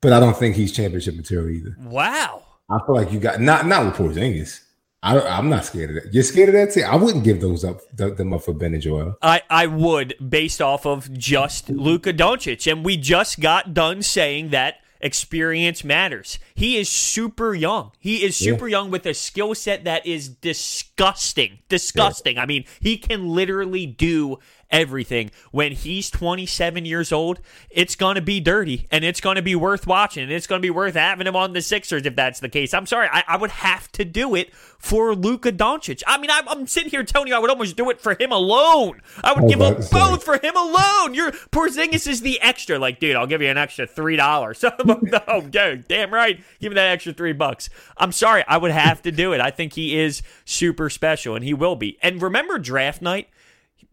[0.00, 1.76] but I don't think he's championship material either.
[1.78, 2.44] Wow.
[2.70, 4.62] I feel like you got not not with Porzingis.
[5.02, 6.12] I, I'm not scared of that.
[6.12, 6.82] You're scared of that too.
[6.82, 9.16] I wouldn't give those up them up for Ben and Joel.
[9.22, 14.48] I, I would based off of just Luka Doncic, and we just got done saying
[14.50, 16.40] that experience matters.
[16.54, 17.92] He is super young.
[18.00, 18.78] He is super yeah.
[18.78, 21.60] young with a skill set that is disgusting.
[21.68, 22.36] Disgusting.
[22.36, 22.42] Yeah.
[22.42, 24.38] I mean, he can literally do
[24.70, 25.30] everything.
[25.50, 29.54] When he's 27 years old, it's going to be dirty and it's going to be
[29.54, 32.40] worth watching and it's going to be worth having him on the Sixers if that's
[32.40, 32.74] the case.
[32.74, 33.08] I'm sorry.
[33.10, 36.02] I, I would have to do it for Luka Doncic.
[36.06, 38.30] I mean, I'm, I'm, sitting here telling you I would almost do it for him
[38.30, 39.00] alone.
[39.22, 41.14] I would give up both for him alone.
[41.14, 42.78] Your Porzingis is the extra.
[42.78, 44.62] Like, dude, I'll give you an extra three dollars.
[44.84, 46.40] no, dude, damn right.
[46.60, 47.70] Give me that extra three bucks.
[47.96, 48.44] I'm sorry.
[48.46, 49.40] I would have to do it.
[49.40, 51.98] I think he is super special and he will be.
[52.02, 53.28] And remember draft night?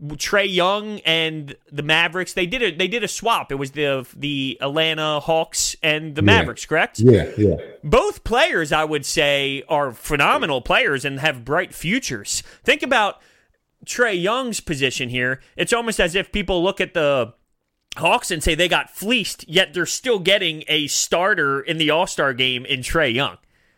[0.04, 2.34] Trae Young and the Mavericks.
[2.34, 3.52] They did a they did a swap.
[3.52, 6.26] It was the the Atlanta Hawks and the yeah.
[6.26, 7.00] Mavericks, correct?
[7.00, 7.56] Yeah, yeah.
[7.84, 12.44] Both players, I would say, are phenomenal players and have bright futures.
[12.64, 13.22] Think about
[13.86, 15.40] Trae Young's position here.
[15.56, 17.34] It's almost as if people look at the
[17.98, 22.08] Hawks and say they got fleeced, yet they're still getting a starter in the All
[22.08, 23.38] Star game in Trae Young.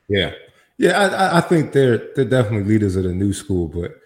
[0.10, 0.34] Yeah,
[0.80, 0.98] yeah.
[0.98, 4.00] I, I think they're they're definitely leaders of the new school, but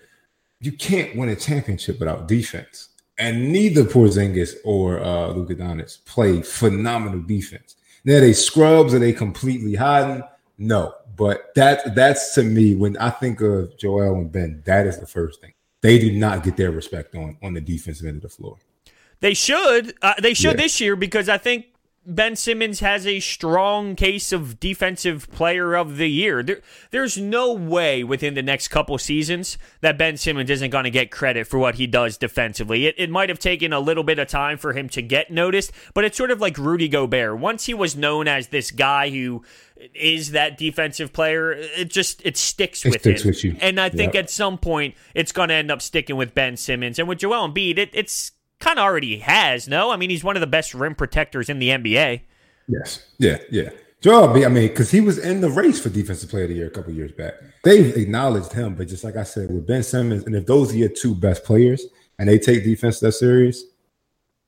[0.61, 2.89] you can't win a championship without defense.
[3.17, 7.75] And neither Porzingis or uh, Luka Doncic play phenomenal defense.
[8.05, 10.23] Now they scrubs, are they completely hiding?
[10.57, 14.99] No, but that that's to me when I think of Joel and Ben, that is
[14.99, 15.53] the first thing.
[15.81, 18.57] They do not get their respect on on the defensive end of the floor.
[19.19, 19.93] They should.
[20.01, 20.63] Uh, they should yeah.
[20.63, 21.65] this year because I think
[22.03, 26.41] Ben Simmons has a strong case of defensive player of the year.
[26.41, 30.89] There, there's no way within the next couple seasons that Ben Simmons isn't going to
[30.89, 32.87] get credit for what he does defensively.
[32.87, 35.71] It, it might have taken a little bit of time for him to get noticed,
[35.93, 37.37] but it's sort of like Rudy Gobert.
[37.39, 39.43] Once he was known as this guy who
[39.93, 43.27] is that defensive player, it just it sticks It with sticks him.
[43.29, 43.55] with you.
[43.61, 44.23] And I think Yep.
[44.23, 47.47] at some point it's going to end up sticking with Ben Simmons and with Joel
[47.47, 47.77] Embiid.
[47.77, 49.67] It, it's kind of already has.
[49.67, 52.21] No, I mean he's one of the best rim protectors in the NBA.
[52.67, 53.05] Yes.
[53.17, 53.37] Yeah.
[53.49, 53.69] Yeah.
[54.01, 56.67] Joel I mean, because he was in the race for Defensive Player of the Year
[56.67, 57.33] a couple years back.
[57.63, 60.77] They've acknowledged him, but just like I said, with Ben Simmons, and if those are
[60.77, 61.85] your two best players
[62.17, 63.63] and they take defense that serious,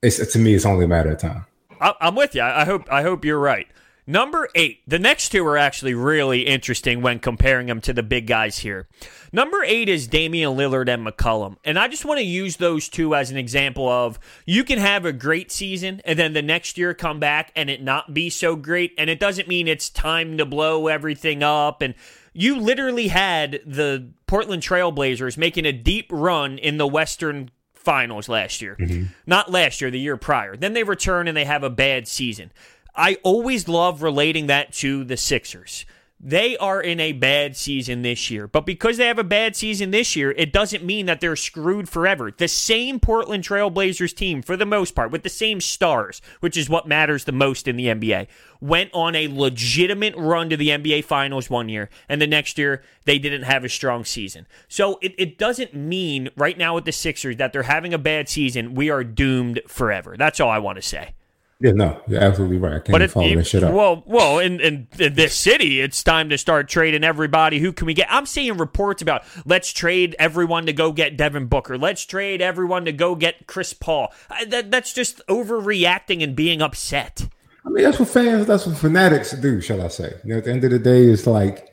[0.01, 1.45] it's to me, it's only a matter of time.
[1.79, 2.41] I, I'm with you.
[2.41, 3.67] I hope I hope you're right.
[4.05, 4.81] Number eight.
[4.85, 8.87] The next two are actually really interesting when comparing them to the big guys here.
[9.31, 11.55] Number eight is Damian Lillard and McCollum.
[11.63, 15.05] And I just want to use those two as an example of you can have
[15.05, 18.55] a great season and then the next year come back and it not be so
[18.55, 18.93] great.
[18.97, 21.81] And it doesn't mean it's time to blow everything up.
[21.81, 21.95] And
[22.33, 27.51] you literally had the Portland Trailblazers making a deep run in the Western
[27.83, 28.75] finals last year.
[28.79, 29.05] Mm-hmm.
[29.27, 30.55] Not last year, the year prior.
[30.55, 32.51] Then they return and they have a bad season.
[32.95, 35.85] I always love relating that to the Sixers.
[36.25, 39.91] They are in a bad season this year, but because they have a bad season
[39.91, 42.31] this year, it doesn't mean that they're screwed forever.
[42.31, 46.69] The same Portland Trailblazers team, for the most part, with the same stars, which is
[46.69, 48.27] what matters the most in the NBA,
[48.61, 52.83] went on a legitimate run to the NBA Finals one year, and the next year
[53.03, 54.47] they didn't have a strong season.
[54.69, 58.29] So it, it doesn't mean right now with the Sixers that they're having a bad
[58.29, 60.15] season, we are doomed forever.
[60.15, 61.15] That's all I want to say.
[61.59, 62.73] Yeah, no, you're absolutely right.
[62.73, 63.73] I can't But it, follow that shit up.
[63.73, 67.59] well, well, in, in, in this city, it's time to start trading everybody.
[67.59, 68.07] Who can we get?
[68.11, 71.77] I'm seeing reports about let's trade everyone to go get Devin Booker.
[71.77, 74.11] Let's trade everyone to go get Chris Paul.
[74.29, 77.29] I, that, that's just overreacting and being upset.
[77.65, 80.13] I mean, that's what fans, that's what fanatics do, shall I say?
[80.25, 81.69] You know, at the end of the day, it's like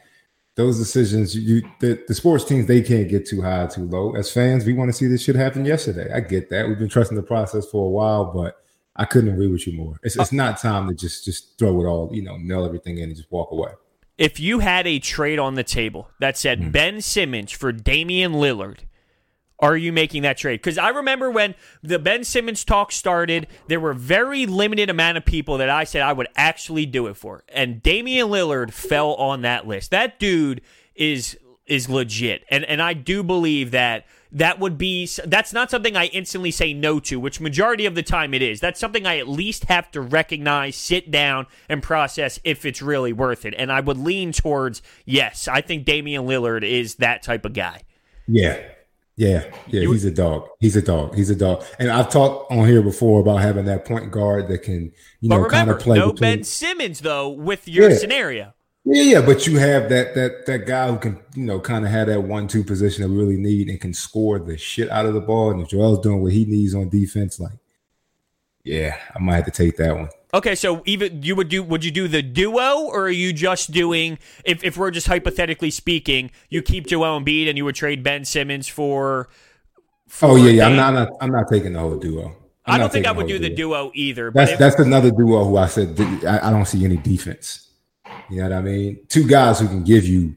[0.55, 1.35] those decisions.
[1.35, 4.15] You, the, the sports teams, they can't get too high, too low.
[4.15, 6.13] As fans, we want to see this shit happen yesterday.
[6.15, 6.69] I get that.
[6.69, 8.55] We've been trusting the process for a while, but
[9.01, 9.99] I couldn't agree with you more.
[10.03, 13.05] It's, it's not time to just just throw it all, you know, nail everything in
[13.05, 13.71] and just walk away.
[14.19, 16.71] If you had a trade on the table that said Hmm.
[16.71, 18.81] Ben Simmons for Damian Lillard,
[19.59, 20.61] are you making that trade?
[20.61, 25.25] Because I remember when the Ben Simmons talk started, there were very limited amount of
[25.25, 29.41] people that I said I would actually do it for, and Damian Lillard fell on
[29.41, 29.93] that list.
[29.93, 30.61] That dude
[30.95, 35.97] is is legit, and and I do believe that that would be that's not something
[35.97, 38.61] I instantly say no to, which majority of the time it is.
[38.61, 43.13] That's something I at least have to recognize, sit down, and process if it's really
[43.13, 43.55] worth it.
[43.57, 45.49] And I would lean towards yes.
[45.49, 47.83] I think Damian Lillard is that type of guy.
[48.27, 48.61] Yeah.
[49.17, 50.49] Yeah, yeah, he's a dog.
[50.61, 51.15] He's a dog.
[51.15, 51.63] He's a dog.
[51.79, 55.45] And I've talked on here before about having that point guard that can, you know,
[55.45, 56.37] kind of play no between.
[56.37, 57.97] Ben Simmons though with your Yeah.
[57.99, 58.55] scenario.
[58.93, 61.93] Yeah, yeah, but you have that that that guy who can, you know, kind of
[61.93, 65.15] have that one-two position that we really need and can score the shit out of
[65.15, 65.53] the ball.
[65.53, 67.53] And if Joel's doing what he needs on defense, like,
[68.65, 70.09] yeah, I might have to take that one.
[70.35, 73.71] Okay, so even you would do would you do the duo or are you just
[73.71, 78.03] doing if if we're just hypothetically speaking, you keep Joel Embiid and you would trade
[78.03, 79.29] Ben Simmons for,
[80.09, 80.67] for Oh yeah, yeah.
[80.67, 81.09] I'm not, I'm not.
[81.21, 82.37] I'm not taking the whole duo.
[82.67, 84.33] I'm I don't think I would do the duo either.
[84.33, 87.70] But That's if, that's another duo who I said I, I don't see any defense.
[88.31, 89.01] You know what I mean?
[89.09, 90.37] Two guys who can give you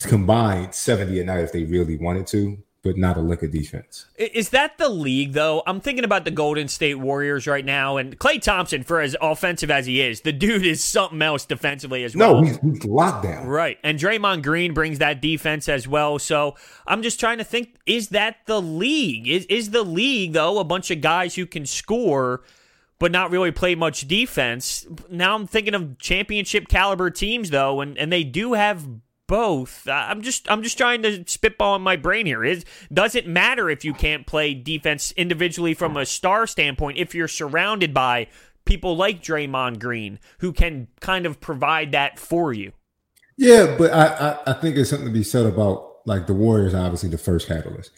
[0.00, 4.06] combined 70 a night if they really wanted to, but not a lick of defense.
[4.16, 5.62] Is that the league, though?
[5.66, 9.70] I'm thinking about the Golden State Warriors right now, and Klay Thompson, for as offensive
[9.70, 12.40] as he is, the dude is something else defensively as well.
[12.40, 13.46] No, he's, he's locked down.
[13.46, 13.78] Right.
[13.84, 16.18] And Draymond Green brings that defense as well.
[16.18, 19.28] So I'm just trying to think is that the league?
[19.28, 22.42] Is is the league though a bunch of guys who can score
[23.02, 24.86] but not really play much defense?
[25.10, 28.86] Now I'm thinking of championship caliber teams though and and they do have
[29.26, 29.88] both.
[29.88, 32.44] I'm just I'm just trying to spitball in my brain here.
[32.44, 37.12] Is does it matter if you can't play defense individually from a star standpoint if
[37.12, 38.28] you're surrounded by
[38.66, 42.70] people like Draymond Green who can kind of provide that for you?
[43.36, 46.72] Yeah, but I, I, I think there's something to be said about like the Warriors,
[46.72, 47.90] obviously the first catalyst.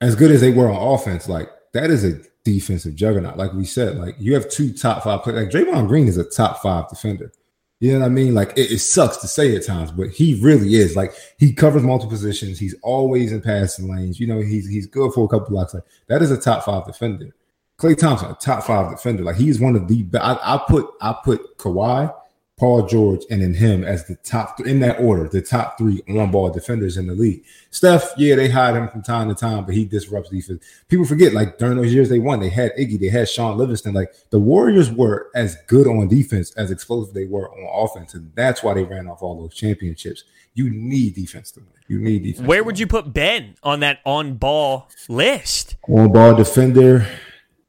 [0.00, 3.36] As good as they were on offense, like that is a defensive juggernaut.
[3.36, 5.54] Like we said, like you have two top five players.
[5.54, 7.32] Like Draymond Green is a top five defender.
[7.80, 8.34] You know what I mean?
[8.34, 10.96] Like it, it sucks to say at times, but he really is.
[10.96, 12.58] Like he covers multiple positions.
[12.58, 14.20] He's always in passing lanes.
[14.20, 15.74] You know, he's he's good for a couple blocks.
[15.74, 17.34] Like that is a top five defender.
[17.78, 19.22] Klay Thompson, a top five defender.
[19.22, 20.06] Like he's one of the.
[20.20, 22.14] I, I put I put Kawhi
[22.60, 26.02] Paul George, and then him as the top th- in that order, the top three
[26.10, 27.42] on ball defenders in the league.
[27.70, 30.62] Steph, yeah, they hide him from time to time, but he disrupts defense.
[30.88, 33.94] People forget, like during those years they won, they had Iggy, they had Shaun Livingston.
[33.94, 38.30] Like the Warriors were as good on defense as explosive they were on offense, and
[38.34, 40.24] that's why they ran off all those championships.
[40.52, 41.68] You need defense to win.
[41.88, 42.46] You need defense.
[42.46, 45.76] Where would you put Ben on that on ball list?
[45.88, 47.06] On ball defender.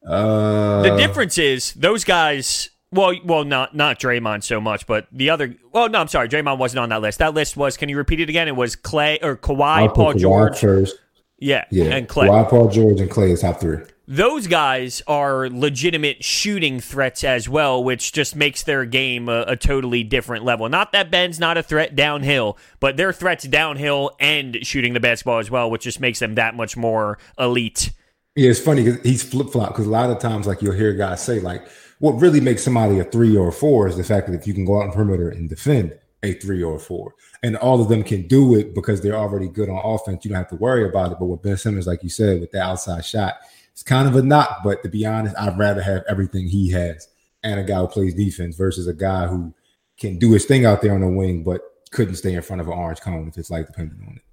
[0.06, 2.72] Uh, the difference is those guys.
[2.94, 5.56] Well, well, not not Draymond so much, but the other.
[5.72, 7.20] Well, no, I'm sorry, Draymond wasn't on that list.
[7.20, 7.78] That list was.
[7.78, 8.50] Can you repeat it again?
[8.50, 10.98] It was Klay or Kawhi, Paul Kawhi George, first.
[11.40, 12.28] Yeah, yeah, and Klay.
[12.28, 13.78] Kawhi, Paul George, and Klay is top three.
[14.08, 19.56] Those guys are legitimate shooting threats as well, which just makes their game a, a,
[19.56, 20.68] totally different level.
[20.68, 25.40] Not that Ben's not a threat downhill, but they're threats downhill and shooting the basketball
[25.40, 27.92] as well, which just makes them that much more elite.
[28.36, 29.70] Yeah, it's funny because he's flip flop.
[29.70, 31.66] Because a lot of times, like you'll hear guys say, like,
[32.02, 34.56] what really makes somebody a three or a four is the fact that if you
[34.56, 37.90] can go out on perimeter and defend a three or a four, and all of
[37.90, 40.84] them can do it because they're already good on offense, you don't have to worry
[40.84, 41.20] about it.
[41.20, 43.36] But with Ben Simmons, like you said, with the outside shot,
[43.72, 44.62] it's kind of a knock.
[44.64, 47.08] But to be honest, I'd rather have everything he has
[47.44, 49.54] and a guy who plays defense versus a guy who
[50.00, 51.62] can do his thing out there on the wing, but
[51.92, 54.24] couldn't stay in front of an orange cone if it's like depending on it.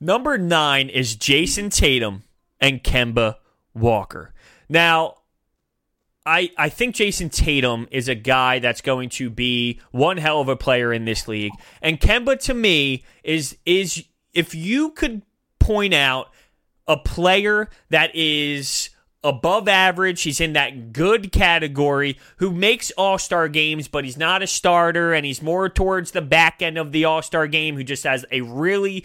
[0.00, 2.22] Number nine is Jayson Tatum
[2.60, 3.36] and Kemba
[3.74, 4.32] Walker.
[4.70, 5.18] Now,
[6.26, 10.48] I I think Jayson Tatum is a guy that's going to be one hell of
[10.48, 11.52] a player in this league.
[11.82, 15.22] And Kemba to me is is if you could
[15.58, 16.30] point out
[16.86, 18.90] a player that is
[19.24, 20.22] above average.
[20.22, 25.12] He's in that good category who makes all star games, but he's not a starter
[25.12, 28.24] and he's more towards the back end of the all star game who just has
[28.30, 29.04] a really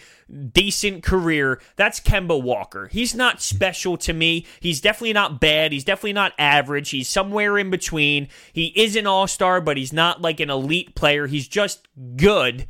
[0.52, 1.62] decent career.
[1.78, 2.88] That's Kemba Walker.
[2.88, 4.46] He's not special to me.
[4.60, 5.72] He's definitely not bad.
[5.72, 6.90] He's definitely not average.
[6.90, 8.28] He's somewhere in between.
[8.54, 11.28] He is an all star, but he's not like an elite player.
[11.28, 12.68] He's just good.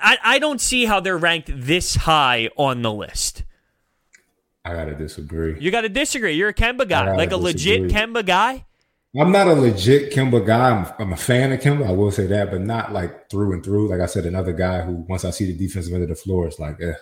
[0.00, 3.44] I, I don't see how they're ranked this high on the list.
[4.68, 5.58] I gotta disagree.
[5.58, 6.34] You gotta disagree.
[6.34, 7.78] You're a Kemba guy, like a disagree.
[7.78, 8.66] legit Kemba guy.
[9.18, 10.70] I'm not a legit Kemba guy.
[10.70, 11.88] I'm, I'm, a fan of Kemba.
[11.88, 13.88] I will say that, but not like through and through.
[13.88, 16.46] Like I said, another guy who once I see the defensive end of the floor,
[16.46, 16.92] it's like, eh,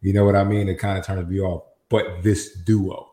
[0.00, 0.68] you know what I mean?
[0.68, 1.64] It kind of turns me off.
[1.90, 3.10] But this duo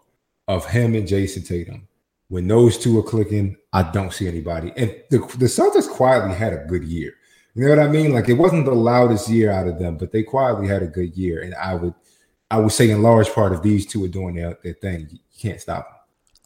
[0.47, 1.89] of him and Jayson Tatum,
[2.29, 4.71] when those two are clicking, I don't see anybody.
[4.77, 7.13] And the, the Celtics quietly had a good year.
[7.53, 8.13] You know what I mean?
[8.13, 11.17] Like it wasn't the loudest year out of them, but they quietly had a good
[11.17, 11.41] year.
[11.41, 11.95] And I would
[12.49, 15.19] I would say in large part if these two are doing their, their thing, you
[15.39, 15.93] can't stop them.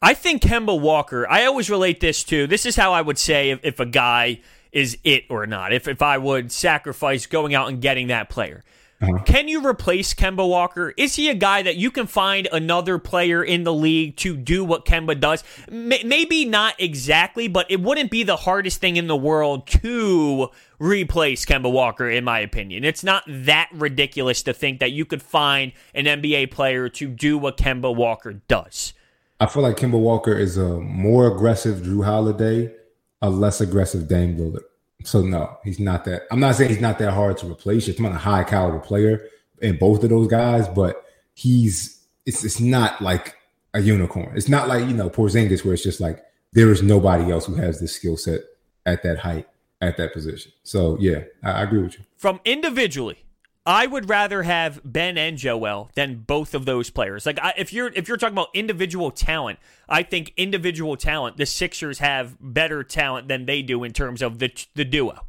[0.02, 3.50] I think Kemba Walker, I always relate this to this is how I would say
[3.50, 4.40] if, if a guy
[4.72, 5.72] is it or not.
[5.72, 8.64] If if I would sacrifice going out and getting that player.
[9.02, 9.18] Uh-huh.
[9.24, 10.94] Can you replace Kemba Walker?
[10.96, 14.64] Is he a guy that you can find another player in the league to do
[14.64, 15.42] what Kemba does?
[15.68, 20.50] M- maybe not exactly, but it wouldn't be the hardest thing in the world to
[20.78, 22.84] replace Kemba Walker, in my opinion.
[22.84, 27.36] It's not that ridiculous to think that you could find an NBA player to do
[27.36, 28.92] what Kemba Walker does.
[29.40, 32.72] I feel like Kemba Walker is a more aggressive Jrue Holiday,
[33.20, 34.62] a less aggressive Dame Lillard.
[35.04, 36.22] So no, he's not that.
[36.30, 37.86] I'm not saying he's not that hard to replace.
[37.86, 39.24] He's not a high caliber player
[39.60, 43.36] in both of those guys, but he's it's it's not like
[43.74, 44.32] a unicorn.
[44.36, 47.54] It's not like you know Porzingis, where it's just like there is nobody else who
[47.54, 48.40] has this skill set
[48.86, 49.46] at that height
[49.80, 50.52] at that position.
[50.62, 52.04] So yeah, I, I agree with you.
[52.16, 53.24] From individually,
[53.64, 57.24] I would rather have Ben and Joel than both of those players.
[57.24, 61.46] Like I, if you're if you're talking about individual talent, I think individual talent, the
[61.46, 65.26] Sixers have better talent than they do in terms of the the duo.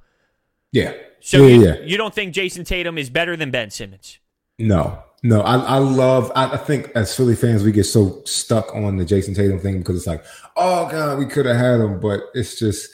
[0.72, 0.94] Yeah.
[1.20, 1.76] So yeah, you, yeah.
[1.84, 4.18] you don't think Jayson Tatum is better than Ben Simmons?
[4.58, 5.42] No, no.
[5.42, 6.32] I, I love.
[6.36, 9.78] I, I think as Philly fans, we get so stuck on the Jayson Tatum thing
[9.78, 10.26] because it's like,
[10.58, 12.90] oh god, we could have had him, but it's just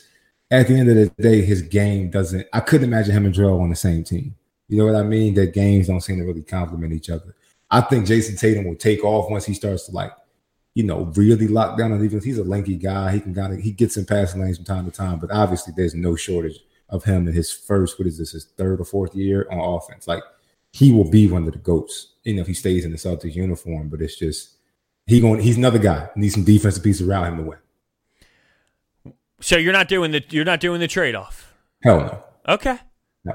[0.52, 2.45] at the end of the day, his game doesn't.
[2.52, 4.36] I couldn't imagine him and Joel on the same team.
[4.70, 5.34] You know what I mean?
[5.34, 7.36] That games don't seem to really complement each other.
[7.72, 10.12] I think Jayson Tatum will take off once he starts to like,
[10.76, 12.24] you know, really lock down on defense.
[12.24, 13.12] He's a lanky guy.
[13.12, 15.74] He can kind of he gets in passing lanes from time to time, but obviously
[15.76, 19.16] there's no shortage of him in his first, what is this, his third or fourth
[19.16, 20.08] year on offense.
[20.08, 20.24] Like
[20.72, 23.36] he will be one of the goats, you know, if he stays in the Celtics
[23.36, 23.90] uniform.
[23.90, 24.58] But it's just
[25.08, 26.10] he going he's another guy.
[26.16, 29.16] Needs some defensive pieces around him to win.
[29.42, 31.54] So you're not doing the you're not doing the trade off.
[31.82, 32.24] Hell no.
[32.54, 32.78] Okay.
[33.26, 33.34] No.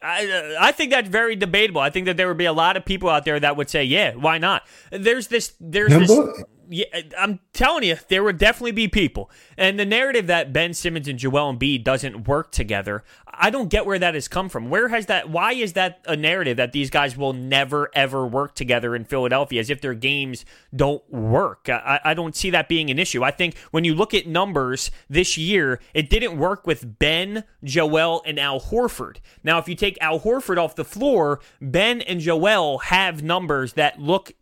[0.00, 1.80] I, uh, I think that's very debatable.
[1.80, 3.82] I think that there would be a lot of people out there that would say,
[3.84, 6.06] "Yeah, why not?" There's this, there's Kemba?
[6.06, 6.44] this.
[6.68, 9.30] yeah, I'm telling you, there would definitely be people.
[9.56, 13.04] And the narrative that Ben Simmons and Joel Embiid doesn't work together,
[13.38, 14.68] I don't get where that has come from.
[14.68, 15.30] Where has that?
[15.30, 19.60] Why is that a narrative that these guys will never ever work together in Philadelphia,
[19.60, 21.68] as if their games don't work?
[21.68, 23.22] I, I don't see that being an issue.
[23.22, 28.22] I think when you look at numbers this year, it didn't work with Ben, Joel,
[28.26, 29.18] and Al Horford.
[29.42, 34.00] Now, if you take Al Horford off the floor, Ben and Joel have numbers that
[34.00, 34.32] look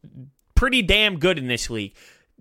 [0.54, 1.94] pretty damn good in this league.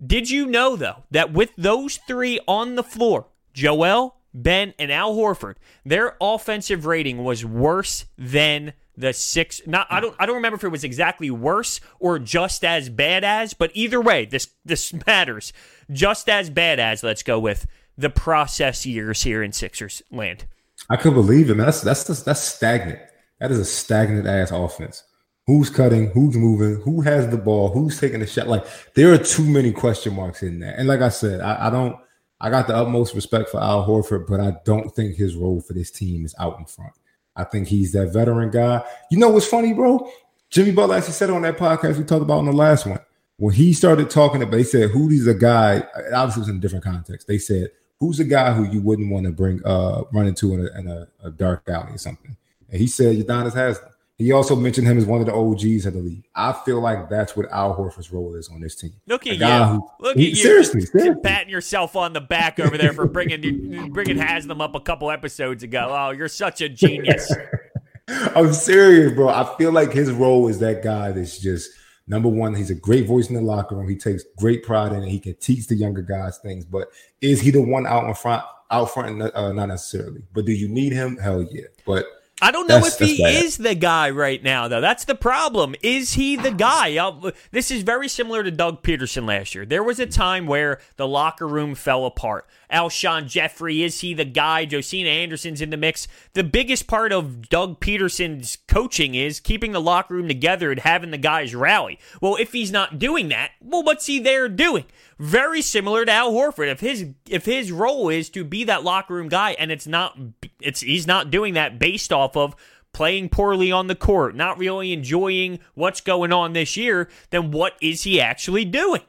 [0.04, 5.16] Did you know, though, that with those three on the floor, Joel, Ben, and Al
[5.16, 10.56] Horford, their offensive rating was worse than the six not I don't I don't remember
[10.56, 14.92] if it was exactly worse or just as bad as, but either way, this this
[15.06, 15.52] matters.
[15.90, 17.66] Just as bad as, let's go with
[17.96, 20.46] the process years here in Sixers land.
[20.90, 21.66] I could believe it, man.
[21.66, 23.00] That's that's that's stagnant.
[23.40, 25.02] That is a stagnant ass offense
[25.46, 28.48] who's cutting, who's moving, who has the ball, who's taking the shot.
[28.48, 30.74] Like there are too many question marks in there.
[30.76, 31.96] And like I said, I, I, don't.
[32.40, 35.72] I got the utmost respect for Al Horford, but I don't think his role for
[35.72, 36.92] this team is out in front.
[37.34, 38.84] I think he's that veteran guy.
[39.10, 40.10] You know what's funny, bro?
[40.50, 43.00] Jimmy Butler actually said on that podcast we talked about in the last one
[43.36, 44.52] when he started talking about.
[44.52, 45.82] They said, "Who's a guy?"
[46.14, 47.26] Obviously, it was in a different context.
[47.26, 47.70] They said,
[48.00, 50.88] "Who's a guy who you wouldn't want to bring uh run into in a, in
[50.88, 52.36] a, a dark alley or something?"
[52.70, 55.92] And he said, "Udonis Haslem." He also mentioned him as one of the OGs of
[55.92, 56.24] the league.
[56.34, 58.94] I feel like that's what Al Horford's role is on this team.
[59.06, 59.46] Look at you!
[59.46, 60.36] Who, Look he, at you!
[60.36, 64.80] Seriously, seriously, patting yourself on the back over there for bringing bringing Haslem up a
[64.80, 65.88] couple episodes ago.
[65.90, 67.30] Oh, you're such a genius.
[68.08, 69.28] I'm serious, bro.
[69.28, 71.70] I feel like his role is that guy that's just
[72.06, 72.54] number one.
[72.54, 73.88] He's a great voice in the locker room.
[73.88, 75.10] He takes great pride in it.
[75.10, 76.64] He can teach the younger guys things.
[76.64, 76.88] But
[77.20, 78.42] is he the one out in front?
[78.70, 80.22] Out front, uh, not necessarily.
[80.32, 81.18] But do you need him?
[81.18, 81.66] Hell yeah.
[81.84, 82.06] But
[82.42, 83.44] I don't know that's, if he bad.
[83.44, 84.82] is the guy right now, though.
[84.82, 85.74] That's the problem.
[85.82, 86.94] Is he the guy?
[86.98, 89.64] Uh, this is very similar to Doug Pederson last year.
[89.64, 92.46] There was a time where the locker room fell apart.
[92.70, 94.66] Alshon Jeffery, is he the guy?
[94.66, 96.08] Josina Anderson's in the mix.
[96.34, 101.12] The biggest part of Doug Pederson's coaching is keeping the locker room together and having
[101.12, 101.98] the guys rally.
[102.20, 104.84] Well, if he's not doing that, well, what's he there doing?
[105.18, 106.70] Very similar to Al Horford.
[106.70, 110.18] If his if his role is to be that locker room guy, and it's not,
[110.60, 112.54] it's he's not doing that based off of
[112.92, 117.74] playing poorly on the court, not really enjoying what's going on this year, then what
[117.80, 119.02] is he actually doing?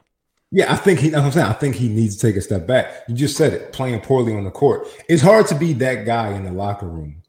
[0.50, 1.14] Yeah, I think he.
[1.14, 3.02] I'm saying I think he needs to take a step back.
[3.06, 4.88] You just said it, playing poorly on the court.
[5.10, 7.22] It's hard to be that guy in the locker room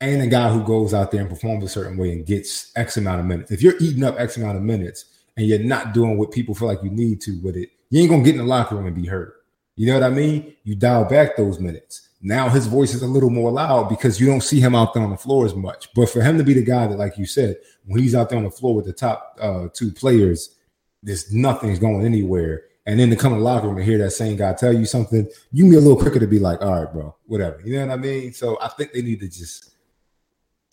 [0.00, 2.96] and a guy who goes out there and performs a certain way and gets X
[2.96, 3.50] amount of minutes.
[3.50, 5.04] If you're eating up X amount of minutes
[5.36, 8.10] and you're not doing what people feel like you need to with it, you ain't
[8.10, 9.44] gonna get in the locker room and be hurt.
[9.76, 10.54] You know what I mean?
[10.64, 12.08] You dial back those minutes.
[12.20, 15.02] Now his voice is a little more loud because you don't see him out there
[15.02, 15.92] on the floor as much.
[15.94, 18.38] But for him to be the guy that, like you said, when he's out there
[18.38, 20.56] on the floor with the top uh, two players
[21.02, 22.64] there's nothing's going anywhere.
[22.86, 24.86] And then to come in the locker room and hear that same guy tell you
[24.86, 27.60] something, you can be a little quicker to be like, all right, bro, whatever.
[27.64, 28.32] You know what I mean?
[28.32, 29.71] So I think they need to just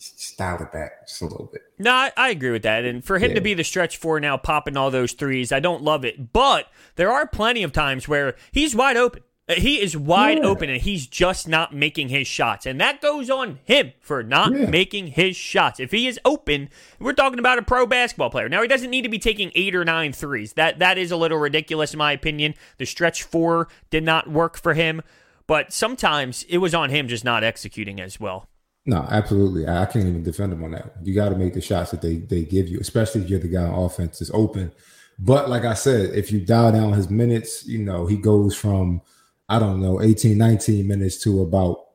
[0.00, 1.62] style it back just a little bit.
[1.78, 2.84] No, I, I agree with that.
[2.84, 3.34] And for him yeah.
[3.36, 6.32] to be the stretch four now, popping all those threes, I don't love it.
[6.32, 9.22] But there are plenty of times where he's wide open.
[9.48, 10.44] Uh, he is wide yeah.
[10.44, 12.66] open and he's just not making his shots.
[12.66, 14.66] And that goes on him for not yeah.
[14.66, 15.80] making his shots.
[15.80, 18.48] If he is open, we're talking about a pro basketball player.
[18.48, 20.54] Now, he doesn't need to be taking eight or nine threes.
[20.54, 22.54] That That is a little ridiculous, in my opinion.
[22.78, 25.02] The stretch four did not work for him.
[25.46, 28.46] But sometimes it was on him just not executing as well.
[28.86, 29.68] No, absolutely.
[29.68, 30.94] I can't even defend him on that.
[31.02, 33.48] You got to make the shots that they, they give you, especially if you're the
[33.48, 34.72] guy on offense is open.
[35.18, 39.02] But like I said, if you dial down his minutes, you know, he goes from–
[39.50, 41.86] I don't know, 18, 19 minutes to about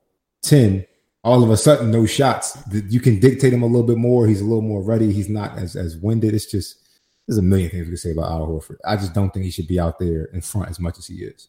[0.41, 0.85] 10,
[1.23, 2.57] all of a sudden, no shots.
[2.89, 4.27] You can dictate him a little bit more.
[4.27, 5.13] He's a little more ready.
[5.13, 6.33] He's not as, as winded.
[6.33, 6.85] It's just,
[7.25, 8.75] there's a million things we can say about Al Horford.
[8.85, 11.23] I just don't think he should be out there in front as much as he
[11.23, 11.47] is.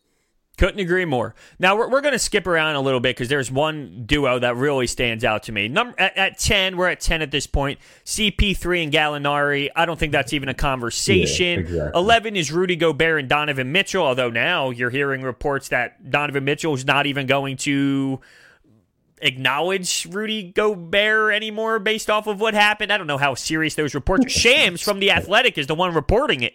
[0.56, 1.34] Couldn't agree more.
[1.58, 4.56] Now we're, we're going to skip around a little bit because there's one duo that
[4.56, 5.68] really stands out to me.
[5.68, 7.78] Number at, at, ten, we're at ten at this point.
[8.06, 9.68] CP3 and Gallinari.
[9.76, 11.46] I don't think that's even a conversation.
[11.46, 12.00] Yeah, exactly.
[12.00, 14.02] Eleven is Rudy Gobert and Donovan Mitchell.
[14.02, 18.20] Although now you're hearing reports that Donovan Mitchell is not even going to
[19.20, 22.90] acknowledge Rudy Gobert anymore based off of what happened.
[22.90, 24.24] I don't know how serious those reports.
[24.24, 24.30] are.
[24.30, 26.54] Shams from the Athletic is the one reporting it.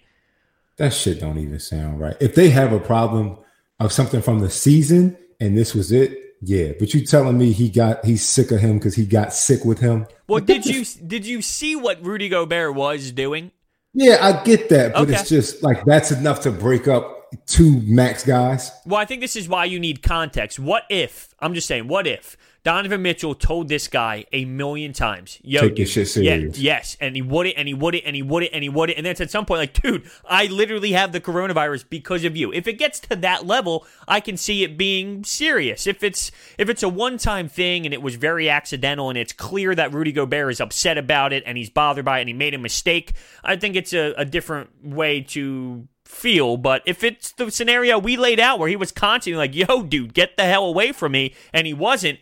[0.77, 2.15] That shit don't even sound right.
[2.19, 3.37] If they have a problem
[3.85, 6.71] of something from the season and this was it, yeah.
[6.79, 9.79] But you telling me he got he's sick of him because he got sick with
[9.79, 10.07] him?
[10.27, 13.51] Well, did you did you see what Rudy Gobert was doing?
[13.93, 15.13] Yeah, I get that, but okay.
[15.13, 18.71] it's just like that's enough to break up two max guys.
[18.85, 20.59] Well, I think this is why you need context.
[20.59, 25.39] What if, I'm just saying, what if Donovan Mitchell told this guy a million times,
[25.41, 28.21] "Yo, Take this shit serious." Yeah, yes, and he wouldn't, and he wouldn't, and he
[28.21, 31.19] wouldn't, and he wouldn't, and then at some point, like, dude, I literally have the
[31.19, 32.53] coronavirus because of you.
[32.53, 35.87] If it gets to that level, I can see it being serious.
[35.87, 39.33] If it's if it's a one time thing and it was very accidental, and it's
[39.33, 42.33] clear that Rudy Gobert is upset about it and he's bothered by it and he
[42.33, 46.57] made a mistake, I think it's a, a different way to feel.
[46.57, 50.13] But if it's the scenario we laid out where he was constantly like, "Yo, dude,
[50.13, 52.19] get the hell away from me," and he wasn't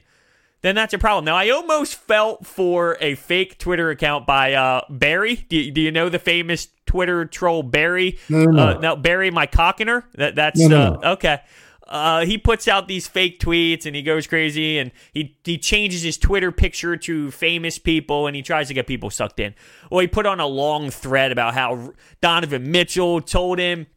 [0.61, 1.25] then that's a problem.
[1.25, 5.35] Now, I almost felt for a fake Twitter account by uh, Barry.
[5.35, 8.19] Do, do you know the famous Twitter troll Barry?
[8.29, 8.63] No, no, no.
[8.63, 10.05] Uh, no Barry, my cockiner.
[10.15, 11.39] That that's No, no, uh, okay.
[11.87, 16.03] Uh, he puts out these fake tweets and he goes crazy and he he changes
[16.03, 19.55] his Twitter picture to famous people and he tries to get people sucked in.
[19.89, 23.87] Well, he put on a long thread about how Donovan Mitchell told him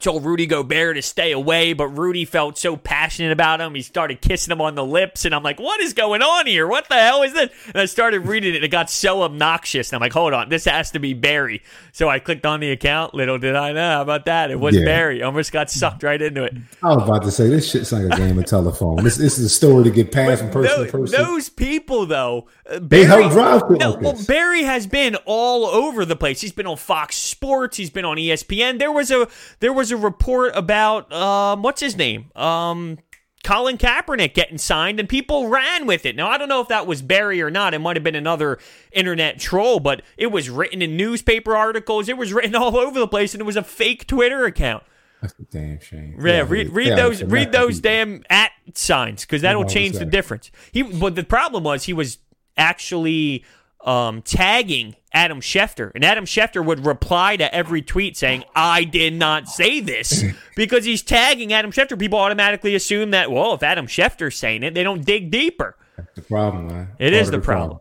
[0.00, 4.20] told Rudy Gobert to stay away, but Rudy felt so passionate about him, he started
[4.20, 6.66] kissing him on the lips, and I'm like, what is going on here?
[6.66, 7.50] What the hell is this?
[7.68, 10.48] And I started reading it, and it got so obnoxious, and I'm like, hold on,
[10.48, 11.62] this has to be Barry.
[11.92, 13.14] So I clicked on the account.
[13.14, 14.50] Little did I know how about that.
[14.50, 14.84] It was Yeah.
[14.84, 15.22] Barry.
[15.22, 16.54] Almost got sucked right into it.
[16.82, 19.02] I was about to say this shit's like a game of telephone.
[19.04, 21.22] This this is a story to get passed from person Tho- to person.
[21.22, 24.24] Those people, though, uh, They Barry, help drive no, like well.
[24.26, 26.40] Barry has been all over the place.
[26.40, 27.76] He's been on Fox Sports.
[27.76, 28.78] He's been on ESPN.
[28.78, 29.28] There was a
[29.60, 32.98] there was a report about um, what's his name, um,
[33.44, 36.16] Colin Kaepernick getting signed, and people ran with it.
[36.16, 37.74] Now I don't know if that was Barry or not.
[37.74, 38.58] It might have been another
[38.90, 42.08] internet troll, but it was written in newspaper articles.
[42.08, 44.82] It was written all over the place, and it was a fake Twitter account.
[45.20, 46.18] That's a damn shame.
[46.20, 50.50] Yeah, read, read yeah, those read those damn at signs because that'll change the difference.
[50.72, 52.18] He but the problem was he was
[52.56, 53.44] actually
[53.84, 59.14] um, tagging Adam Schefter, and Adam Schefter would reply to every tweet saying, "I did
[59.14, 60.24] not say this,"
[60.56, 61.98] because he's tagging Adam Schefter.
[61.98, 65.76] People automatically assume that well, if Adam Schefter's saying it, they don't dig deeper.
[65.96, 66.88] That's The problem, man.
[66.98, 67.80] It Part is of the problem.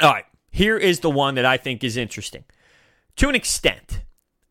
[0.00, 2.44] All right, here is the one that I think is interesting
[3.16, 4.02] to an extent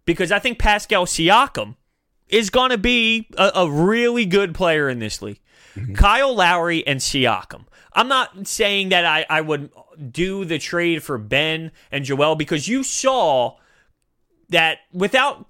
[0.05, 1.76] because I think Pascal Siakam
[2.28, 5.39] is going to be a, a really good player in this league.
[5.76, 5.93] Mm-hmm.
[5.95, 7.65] Kyle Lowry and Siakam.
[7.93, 9.71] I'm not saying that I, I would
[10.11, 13.57] do the trade for Ben and Joel because you saw
[14.49, 15.47] that without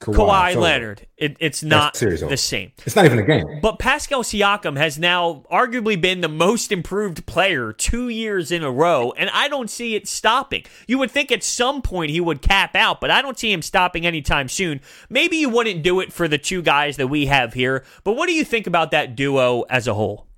[0.00, 0.56] Kawhi, Kawhi.
[0.56, 2.70] Leonard, it, it's not the same.
[2.86, 3.58] It's not even a game.
[3.60, 8.70] But Pascal Siakam has now arguably been the most improved player two years in a
[8.70, 10.64] row, and I don't see it stopping.
[10.86, 13.60] You would think at some point he would cap out, but I don't see him
[13.60, 14.80] stopping anytime soon.
[15.10, 18.28] Maybe you wouldn't do it for the two guys that we have here, but what
[18.28, 20.28] do you think about that duo as a whole?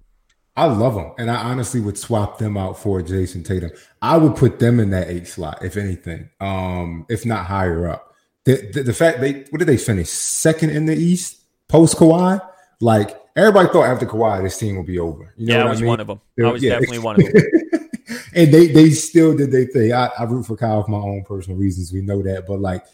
[0.57, 3.71] I love them, and I honestly would swap them out for Jayson Tatum.
[4.03, 8.10] I would put them in that eight slot, if anything, um, if not higher up.
[8.45, 12.41] The, the, the fact they what did they finish second in the East post Kawhi?
[12.81, 15.35] Like everybody thought after Kawhi, this team would be over.
[15.37, 15.89] You know yeah, what I was I mean?
[15.89, 16.21] one of them.
[16.37, 16.71] They're- I was yeah.
[16.71, 17.43] definitely one of them.
[18.35, 19.93] and they they still did their thing.
[19.93, 21.93] I, I root for Kyle for my own personal reasons.
[21.93, 22.85] We know that, but like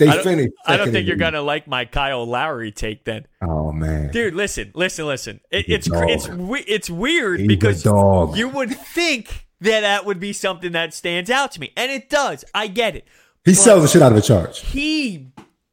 [0.00, 0.54] they I finished.
[0.66, 3.26] I don't think you're going to like my Kyle Lowry take then.
[3.42, 5.40] Oh man, Dude, listen, listen, listen.
[5.50, 6.08] It, it's dog.
[6.08, 6.28] it's
[6.66, 11.52] it's weird He's because you would think that that would be something that stands out
[11.52, 12.44] to me, and it does.
[12.54, 13.06] I get it.
[13.44, 14.60] He sells the shit out of a charge.
[14.60, 15.32] He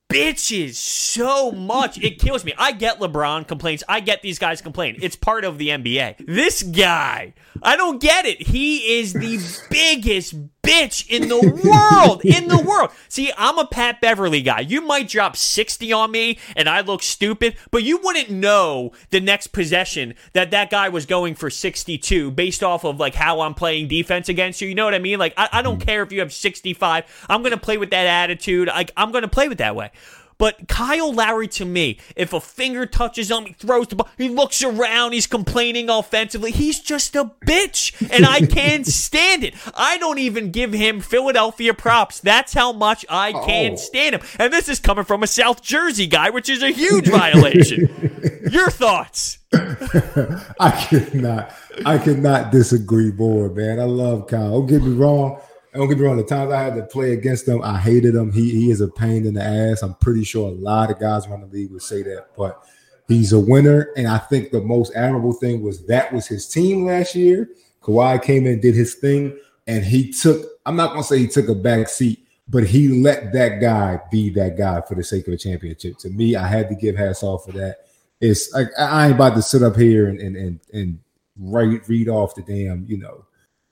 [0.10, 2.54] bitches so much it kills me.
[2.58, 3.84] I get LeBron complaints.
[3.90, 4.98] I get these guys complain.
[5.02, 6.26] It's part of the NBA.
[6.26, 7.34] This guy,
[7.64, 8.48] I don't get it.
[8.48, 9.40] He is the
[9.70, 12.22] biggest bitch in the world.
[12.26, 12.92] In the world.
[13.08, 14.60] See, I'm a Pat Beverley guy.
[14.60, 19.22] You might drop 60 on me and I look stupid, but you wouldn't know the
[19.22, 23.54] next possession that that guy was going for 62 based off of like how I'm
[23.54, 24.68] playing defense against you.
[24.68, 25.20] You know what I mean?
[25.20, 27.26] Like I, I don't care if you have 65.
[27.30, 28.68] I'm gonna play with that attitude.
[28.68, 29.92] Like I'm gonna play with that way.
[30.40, 34.10] But Kyle Lowry, to me, if a finger touches him, he throws the ball.
[34.18, 35.14] He looks around.
[35.14, 36.52] He's complaining offensively.
[36.52, 39.56] He's just a bitch, and I can't stand it.
[39.76, 42.20] I don't even give him Philadelphia props.
[42.20, 43.78] That's how much I can't Oh.
[43.78, 44.22] stand him.
[44.38, 48.44] And this is coming from a South Jersey guy, which is a huge violation.
[48.52, 49.40] Your thoughts?
[49.54, 51.52] I cannot,
[51.86, 53.80] I cannot disagree more, man.
[53.80, 54.52] I love Kyle.
[54.60, 55.40] Don't get me wrong.
[55.78, 56.18] Don't get me wrong.
[56.18, 58.32] The times I had to play against him, I hated him.
[58.32, 59.84] He he is a pain in the ass.
[59.84, 62.64] I'm pretty sure a lot of guys around the league would say that, but
[63.08, 63.92] he's a winner.
[63.96, 67.52] And I think the most admirable thing was that was his team last year.
[67.84, 70.48] Kawhi came in, did his thing, and he took.
[70.66, 74.32] I'm not gonna say he took a back seat, but he let that guy be
[74.32, 76.00] that guy for the sake of a championship.
[76.00, 77.86] To me, I had to give hats off for that.
[78.20, 81.00] It's like I ain't about to sit up here and and and, and
[81.38, 83.27] write read off the damn you know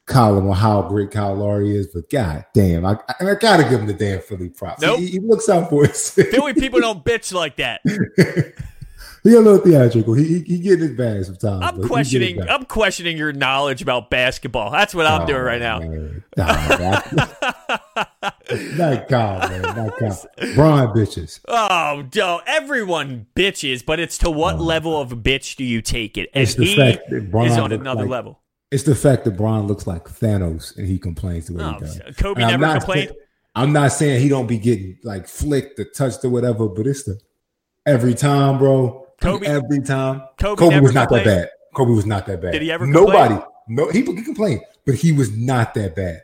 [0.06, 3.80] column on how great Kyle Lowry is, but god damn, I, I, I gotta give
[3.80, 4.82] him the damn Philly props.
[4.82, 5.00] Nope.
[5.00, 6.10] He, he looks out for us.
[6.14, 7.82] Philly people don't bitch like that.
[9.24, 10.14] he a little theatrical.
[10.14, 11.64] He he, he getting his bag sometimes.
[11.64, 12.36] I'm questioning.
[12.36, 12.60] get his bag.
[12.62, 14.70] I'm questioning your knowledge about basketball.
[14.72, 15.78] That's what I'm Oh, doing right now.
[15.78, 16.24] Oh, man.
[16.38, 16.46] Nah,
[16.78, 17.02] man.
[18.78, 19.62] not Kyle, man.
[19.62, 20.26] Not Kyle.
[20.54, 21.40] Brian bitches.
[21.48, 26.18] Oh, no, everyone bitches, but it's to what oh, level of bitch do you take
[26.18, 26.30] it?
[26.34, 26.44] And Oh.
[26.44, 28.40] It's the he fact that Bron is on another like- level.
[28.76, 31.80] It's the fact that Bron looks like Thanos and he complains the way Oh, he
[31.80, 32.02] does.
[32.18, 33.08] Kobe And I'm never not complained.
[33.10, 33.20] saying-
[33.56, 37.04] I'm not saying he don't be getting like flicked or touched or whatever, but it's
[37.04, 37.18] the
[37.86, 39.08] every time, bro.
[39.22, 40.24] Kobe- every time.
[40.38, 41.50] Kobe Kobe, was not that bad.
[41.74, 42.52] Kobe was not that bad.
[42.52, 43.38] Did he ever Nobody.
[43.70, 46.24] No, he, he complained, but he was not that bad.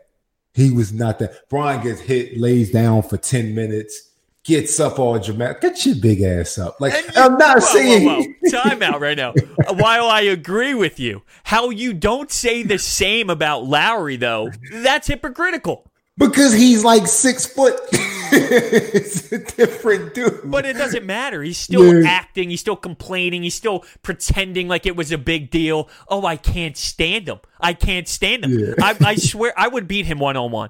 [0.54, 1.48] He was not that.
[1.50, 4.10] Brian gets hit, lays down for 10 minutes,
[4.44, 5.62] gets up all dramatic.
[5.62, 6.80] Get your big ass up.
[6.82, 8.06] Like, you- I'm not whoa, saying.
[8.06, 8.50] Whoa, whoa.
[8.64, 9.34] Time out right now.
[9.68, 14.50] Uh, While I agree with you, how you don't say the same about Lowry, though,
[14.72, 15.86] that's hypocritical.
[16.18, 17.80] Because he's like six foot.
[18.32, 20.42] it's a different dude.
[20.46, 21.42] But it doesn't matter.
[21.44, 22.10] He's still Yeah.
[22.10, 22.50] acting.
[22.50, 23.44] He's still complaining.
[23.44, 25.90] He's still pretending like it was a big deal.
[26.08, 27.40] Oh, I can't stand him.
[27.60, 28.58] I can't stand him.
[28.60, 28.74] Yeah.
[28.82, 30.70] I, I swear I would beat him one on one.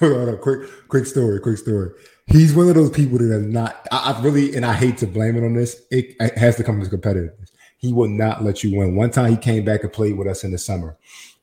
[0.00, 1.90] Hold on, quick, quick story, quick story.
[2.26, 3.86] He's one of those people that are not.
[3.92, 5.80] I, I really, and I hate to blame it on this.
[5.90, 7.50] It, it has to come to competitiveness.
[7.78, 8.96] He will not let you win.
[8.96, 10.96] One time he came back and played with us in the summer,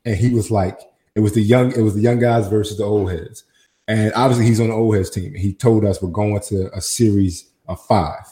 [0.04, 0.78] and he was like,
[1.14, 3.44] it was the young, it was the young guys versus the old heads,
[3.88, 5.34] and obviously he's on the old heads team.
[5.34, 8.24] He told us we're going to a series of five,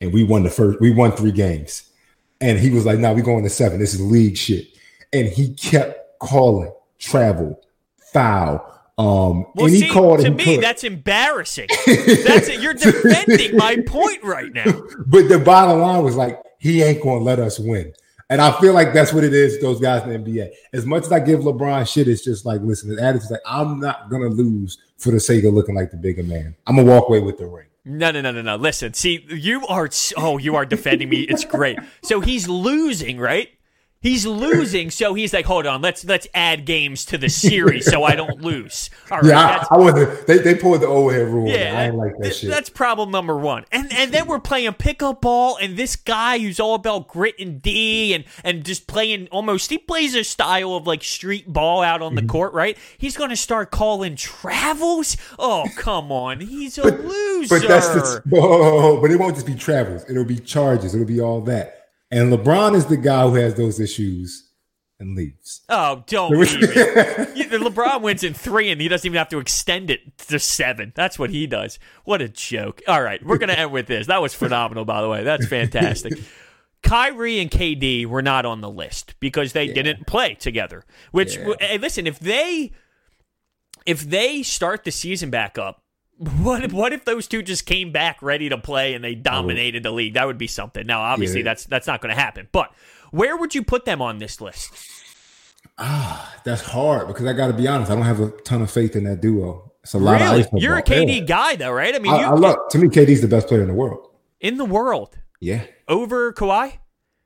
[0.00, 0.80] and we won the first.
[0.80, 1.90] We won three games,
[2.40, 3.78] and he was like, "No, nah, we going to seven.
[3.78, 4.66] This is league shit."
[5.12, 7.60] And he kept calling travel,
[8.12, 8.75] foul.
[8.98, 10.62] Um, Well, see, to me, could.
[10.62, 11.68] that's embarrassing.
[11.86, 12.60] That's it.
[12.62, 14.64] You're defending my point right now.
[15.06, 17.92] But the bottom line was like, he ain't gonna let us win.
[18.30, 20.50] And I feel like that's what it is, those guys in the NBA.
[20.72, 23.78] As much as I give LeBron shit, it's just like, listen, the attitude's like, I'm
[23.78, 26.56] not gonna lose for the sake of looking like the bigger man.
[26.66, 27.66] I'm gonna walk away with the ring.
[27.84, 28.56] No, no, no, no, no.
[28.56, 29.88] Listen, see, you are.
[30.16, 31.20] Oh, you are defending me.
[31.20, 31.78] It's great.
[32.02, 33.50] So he's losing, right?
[34.06, 38.04] He's losing, so he's like, hold on, let's let's add games to the series so
[38.04, 38.88] I don't lose.
[39.10, 40.26] All right, Yeah, I, I wasn't.
[40.28, 41.48] They, they pulled the old head rule.
[41.48, 42.50] Yeah, I ain't like that th- shit.
[42.50, 43.64] That's problem number one.
[43.72, 47.60] And and then we're playing pickup ball, and this guy who's all about grit and
[47.60, 52.00] D, and and just playing almost he plays a style of like street ball out
[52.02, 52.28] on the Mm-hmm.
[52.30, 52.78] court, right?
[52.98, 55.16] He's going to start calling travels.
[55.38, 57.58] Oh come on, he's a loser.
[57.58, 60.08] But that's the oh, but it won't just be travels.
[60.08, 60.94] It'll be charges.
[60.94, 61.85] It'll be all that.
[62.16, 64.50] And LeBron is the guy who has those issues
[64.98, 65.60] and leaves.
[65.68, 70.38] oh, don't LeBron wins in three, and he doesn't even have to extend it to
[70.38, 70.94] seven.
[70.94, 71.78] That's what he does.
[72.04, 72.80] What a joke!
[72.88, 74.06] All right, we're gonna end with this.
[74.06, 75.24] That was phenomenal, by the way.
[75.24, 76.14] That's fantastic.
[76.82, 80.84] Kyrie and KD were not on the list because they didn't play together.
[81.10, 82.72] Which, hey, listen, if they
[83.84, 85.82] if they start the season back up,
[86.18, 89.82] what if, what if those two just came back ready to play and they dominated
[89.82, 90.14] the league?
[90.14, 90.86] That would be something.
[90.86, 91.44] Now, obviously, Yeah.
[91.44, 92.48] that's that's not going to happen.
[92.52, 92.72] But
[93.10, 94.70] where would you put them on this list?
[95.78, 97.90] Ah, that's hard because I got to be honest.
[97.90, 99.72] I don't have a ton of faith in that duo.
[99.82, 100.82] It's a lot of Really, ice you're a.
[100.82, 101.24] KD Yeah.
[101.26, 101.94] guy, though, right?
[101.94, 102.56] I mean, I, you I love.
[102.70, 104.08] To me, KD's the best player in the world.
[104.40, 106.78] in the world Yeah, over Kawhi.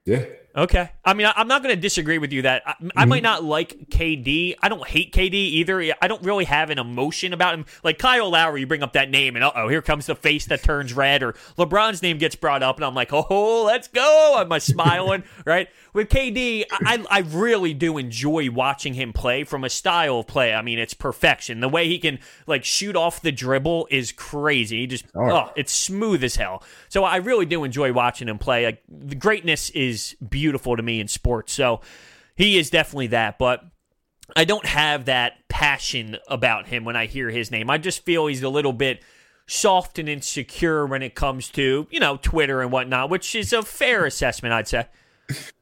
[0.05, 0.25] yeah.
[0.61, 0.91] Okay.
[1.03, 3.89] I mean, I'm not going to disagree with you that I, I might not like
[3.89, 4.57] KD.
[4.61, 5.95] I don't hate KD either.
[6.03, 7.65] I don't really have an emotion about him.
[7.83, 10.45] Like Kyle Lowry, you bring up that name, and uh oh, here comes the face
[10.47, 14.35] that turns red, or LeBron's name gets brought up, and I'm like, oh, let's go.
[14.37, 15.69] I'm like, smiling, right?
[15.95, 20.53] With KD, I, I really do enjoy watching him play from a style of play.
[20.53, 21.61] I mean, it's perfection.
[21.61, 24.81] The way he can like shoot off the dribble is crazy.
[24.81, 26.63] He just, oh, it's smooth as hell.
[26.91, 28.67] So I really do enjoy watching him play.
[28.67, 31.53] Like the greatness is beautiful to me in sports.
[31.53, 31.81] So
[32.37, 33.65] he is definitely that, but
[34.37, 37.69] I don't have that passion about him when I hear his name.
[37.71, 39.03] I just feel he's a little bit
[39.47, 43.63] soft and insecure when it comes to, you know, Twitter and whatnot, which is a
[43.63, 44.87] fair assessment, I'd say.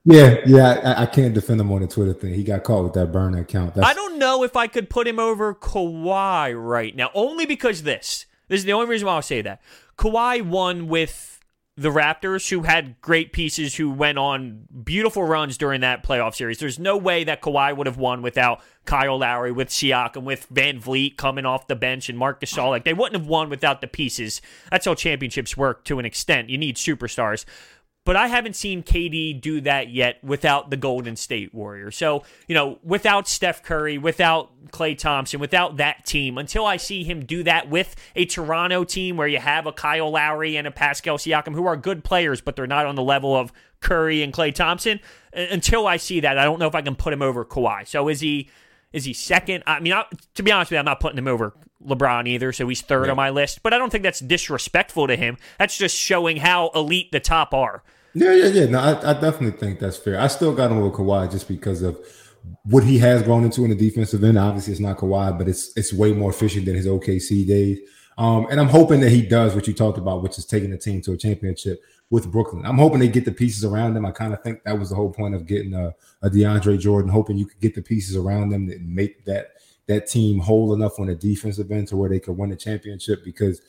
[0.05, 2.35] Yeah, yeah, I, I can't defend him on the Twitter thing.
[2.35, 3.75] He got caught with that burner account.
[3.75, 7.83] That's, I don't know if I could put him over Kawhi right now, only because
[7.83, 8.27] this.
[8.49, 9.61] This is the only reason why I'll say that.
[9.99, 11.38] Kawhi won with
[11.79, 16.59] the Raptors, who had great pieces, who went on beautiful runs during that playoff series.
[16.59, 21.17] There's no way that Kawhi would have won without Kyle Lowry, with Siakam, with VanVleet
[21.17, 22.71] coming off the bench, and Marc Gasol.
[22.71, 24.43] Like they wouldn't have won without the pieces.
[24.73, 26.51] That's how championships work to an extent.
[26.51, 27.45] You need superstars.
[28.09, 31.95] But I haven't seen KD do that yet without the Golden State Warriors.
[31.95, 37.05] So, you know, without Steph Curry, without Klay Thompson, without that team, until I see
[37.05, 40.71] him do that with a Toronto team where you have a Kyle Lowry and a
[40.71, 44.33] Pascal Siakam who are good players, but they're not on the level of Curry and
[44.33, 45.01] Klay Thompson,
[45.35, 47.87] until I see that, I don't know if I can put him over Kawhi.
[47.87, 48.49] So is he
[48.91, 49.65] Is he second?
[49.67, 50.07] I mean, I,
[50.37, 51.53] to be honest with you, I'm not putting him over
[51.87, 53.11] LeBron either, so he's third yeah.
[53.11, 53.63] on my list.
[53.63, 55.37] But I don't think that's disrespectful to him.
[55.59, 57.83] That's just showing how elite the top are.
[58.15, 58.67] Yeah, yeah, yeah.
[58.67, 60.19] No, I, I definitely think that's fair.
[60.19, 61.99] I still got him over Kawhi just because of
[62.65, 64.39] what he has grown into in the defensive end.
[64.39, 67.79] Obviously, it's not Kawhi, but it's it's way more efficient than his OKC days.
[68.17, 70.79] Um, and I'm hoping that he does what you talked about, which is taking the
[70.79, 71.81] team to a championship
[72.11, 72.67] with Brooklyn.
[72.67, 74.05] I'm hoping they get the pieces around them.
[74.05, 77.11] I kind of think that was the whole point of getting a, a DeAndre Jordan,
[77.11, 79.53] hoping you could get the pieces around them that make that
[79.87, 83.25] that team whole enough on the defensive end to where they could win the championship
[83.25, 83.63] because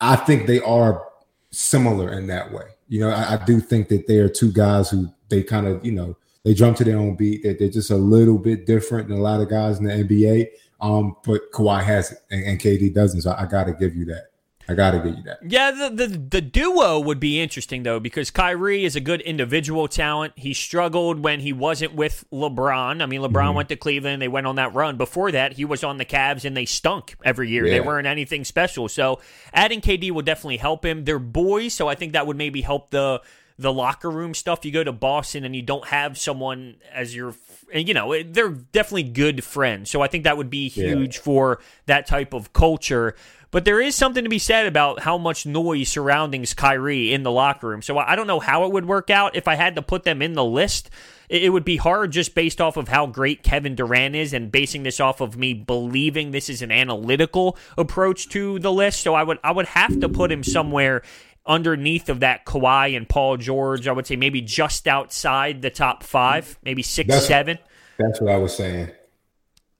[0.00, 1.06] I think they are
[1.50, 2.73] similar in that way.
[2.88, 5.84] You know, I, I do think that they are two guys who they kind of,
[5.84, 7.42] you know, they drum to their own beat.
[7.42, 10.48] That they're just a little bit different than a lot of guys in the NBA.
[10.80, 13.22] Um, but Kawhi has it and, and KD doesn't.
[13.22, 14.33] So I got to give you that.
[14.68, 15.38] I gotta give you that.
[15.46, 19.88] Yeah, the, the, the duo would be interesting though because Kyrie is a good individual
[19.88, 20.32] talent.
[20.36, 23.02] He struggled when he wasn't with LeBron.
[23.02, 23.56] I mean, LeBron mm-hmm.
[23.56, 24.22] went to Cleveland.
[24.22, 24.96] They went on that run.
[24.96, 27.66] Before that, he was on the Cavs and they stunk every year.
[27.66, 27.74] Yeah.
[27.74, 28.88] They weren't anything special.
[28.88, 29.20] So
[29.52, 31.04] adding KD will definitely help him.
[31.04, 33.20] They're boys, so I think that would maybe help the
[33.58, 34.64] the locker room stuff.
[34.64, 37.34] You go to Boston and you don't have someone as your,
[37.74, 39.90] you know, they're definitely good friends.
[39.90, 41.22] So I think that would be huge yeah.
[41.22, 43.14] for that type of culture.
[43.50, 47.30] But there is something to be said about how much noise surroundings Kyrie in the
[47.30, 47.82] locker room.
[47.82, 49.36] So I don't know how it would work out.
[49.36, 50.90] If I had to put them in the list,
[51.28, 54.82] it would be hard just based off of how great Kevin Durant is and basing
[54.82, 59.00] this off of me believing this is an analytical approach to the list.
[59.00, 61.02] So I would I would have to put him somewhere
[61.46, 63.86] underneath of that Kawhi and Paul George.
[63.86, 67.58] I would say maybe just outside the top five, maybe six, that's, seven.
[67.98, 68.90] That's what I was saying.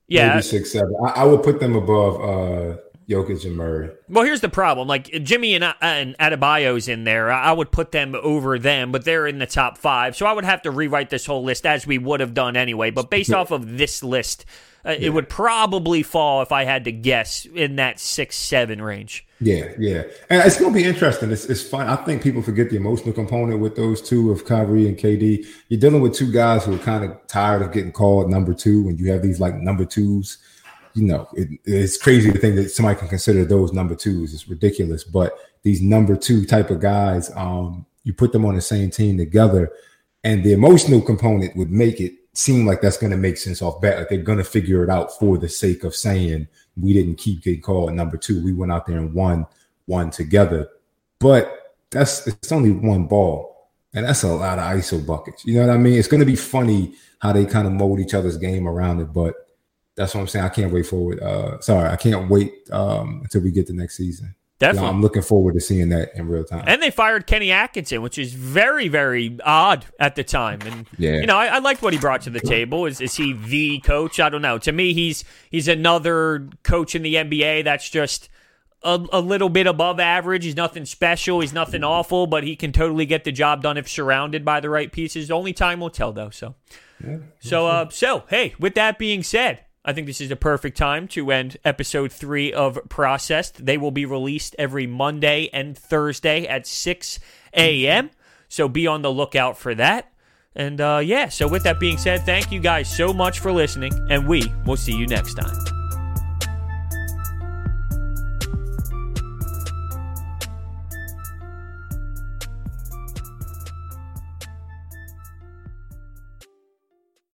[0.07, 0.95] Yeah, maybe six, seven.
[1.05, 2.77] I, I would put them above uh,
[3.09, 3.89] Jokic and Murray.
[4.07, 7.91] Well, here's the problem: like Jimmy and, uh, and Adebayo's in there, I would put
[7.91, 10.15] them over them, but they're in the top five.
[10.15, 12.91] So I would have to rewrite this whole list as we would have done anyway.
[12.91, 14.45] But based off of this list,
[14.85, 15.07] uh, yeah.
[15.07, 19.24] it would probably fall if I had to guess in that six seven range.
[19.41, 21.29] Yeah, yeah, and it's going to be interesting.
[21.29, 21.87] It's, it's fun.
[21.87, 25.45] I think people forget the emotional component with those two of Kyrie and KD.
[25.67, 28.87] You're dealing with two guys who are kind of tired of getting called number two,
[28.87, 30.37] and you have these like number twos.
[30.93, 34.33] You know, it, it's crazy to think that somebody can consider those number twos.
[34.33, 38.61] It's ridiculous, but these number two type of guys, um, you put them on the
[38.61, 39.69] same team together,
[40.23, 43.81] and the emotional component would make it seem like that's going to make sense off
[43.81, 43.97] bat.
[43.97, 46.47] Like they're going to figure it out for the sake of saying
[46.79, 48.43] we didn't keep getting called number two.
[48.43, 49.45] We went out there and won
[49.85, 50.69] one together.
[51.19, 55.45] But that's it's only one ball, and that's a lot of ISO buckets.
[55.45, 55.97] You know what I mean?
[55.97, 59.13] It's going to be funny how they kind of mold each other's game around it,
[59.13, 59.33] but
[59.95, 60.45] that's what I'm saying.
[60.45, 61.21] I can't wait for it.
[61.21, 64.35] Uh, sorry, I can't wait um, until we get the next season.
[64.57, 64.89] Definitely.
[64.89, 66.63] I'm looking forward to seeing that in real time.
[66.65, 70.61] And they fired Kenny Atkinson, which is very, very odd at the time.
[70.61, 71.19] And yeah.
[71.19, 72.85] you know, I, I liked what he brought to the table.
[72.85, 74.19] Is is he the coach?
[74.19, 74.57] I don't know.
[74.59, 78.29] To me, he's he's another coach in the NBA that's just
[78.85, 80.45] a, a little bit above average.
[80.45, 81.41] He's nothing special.
[81.41, 84.69] He's nothing awful, but he can totally get the job done if surrounded by the
[84.69, 85.29] right pieces.
[85.29, 86.29] Only time will tell, though.
[86.29, 86.55] So,
[87.05, 90.77] yeah, so, uh, so hey, with that being said, I think this is a perfect
[90.77, 93.63] time to end episode three of Processed.
[93.63, 97.19] They will be released every Monday and Thursday at 6
[97.53, 98.09] a.m.
[98.49, 100.11] So be on the lookout for that.
[100.55, 103.93] And uh, yeah, so with that being said, thank you guys so much for listening,
[104.09, 105.74] and we will see you next time.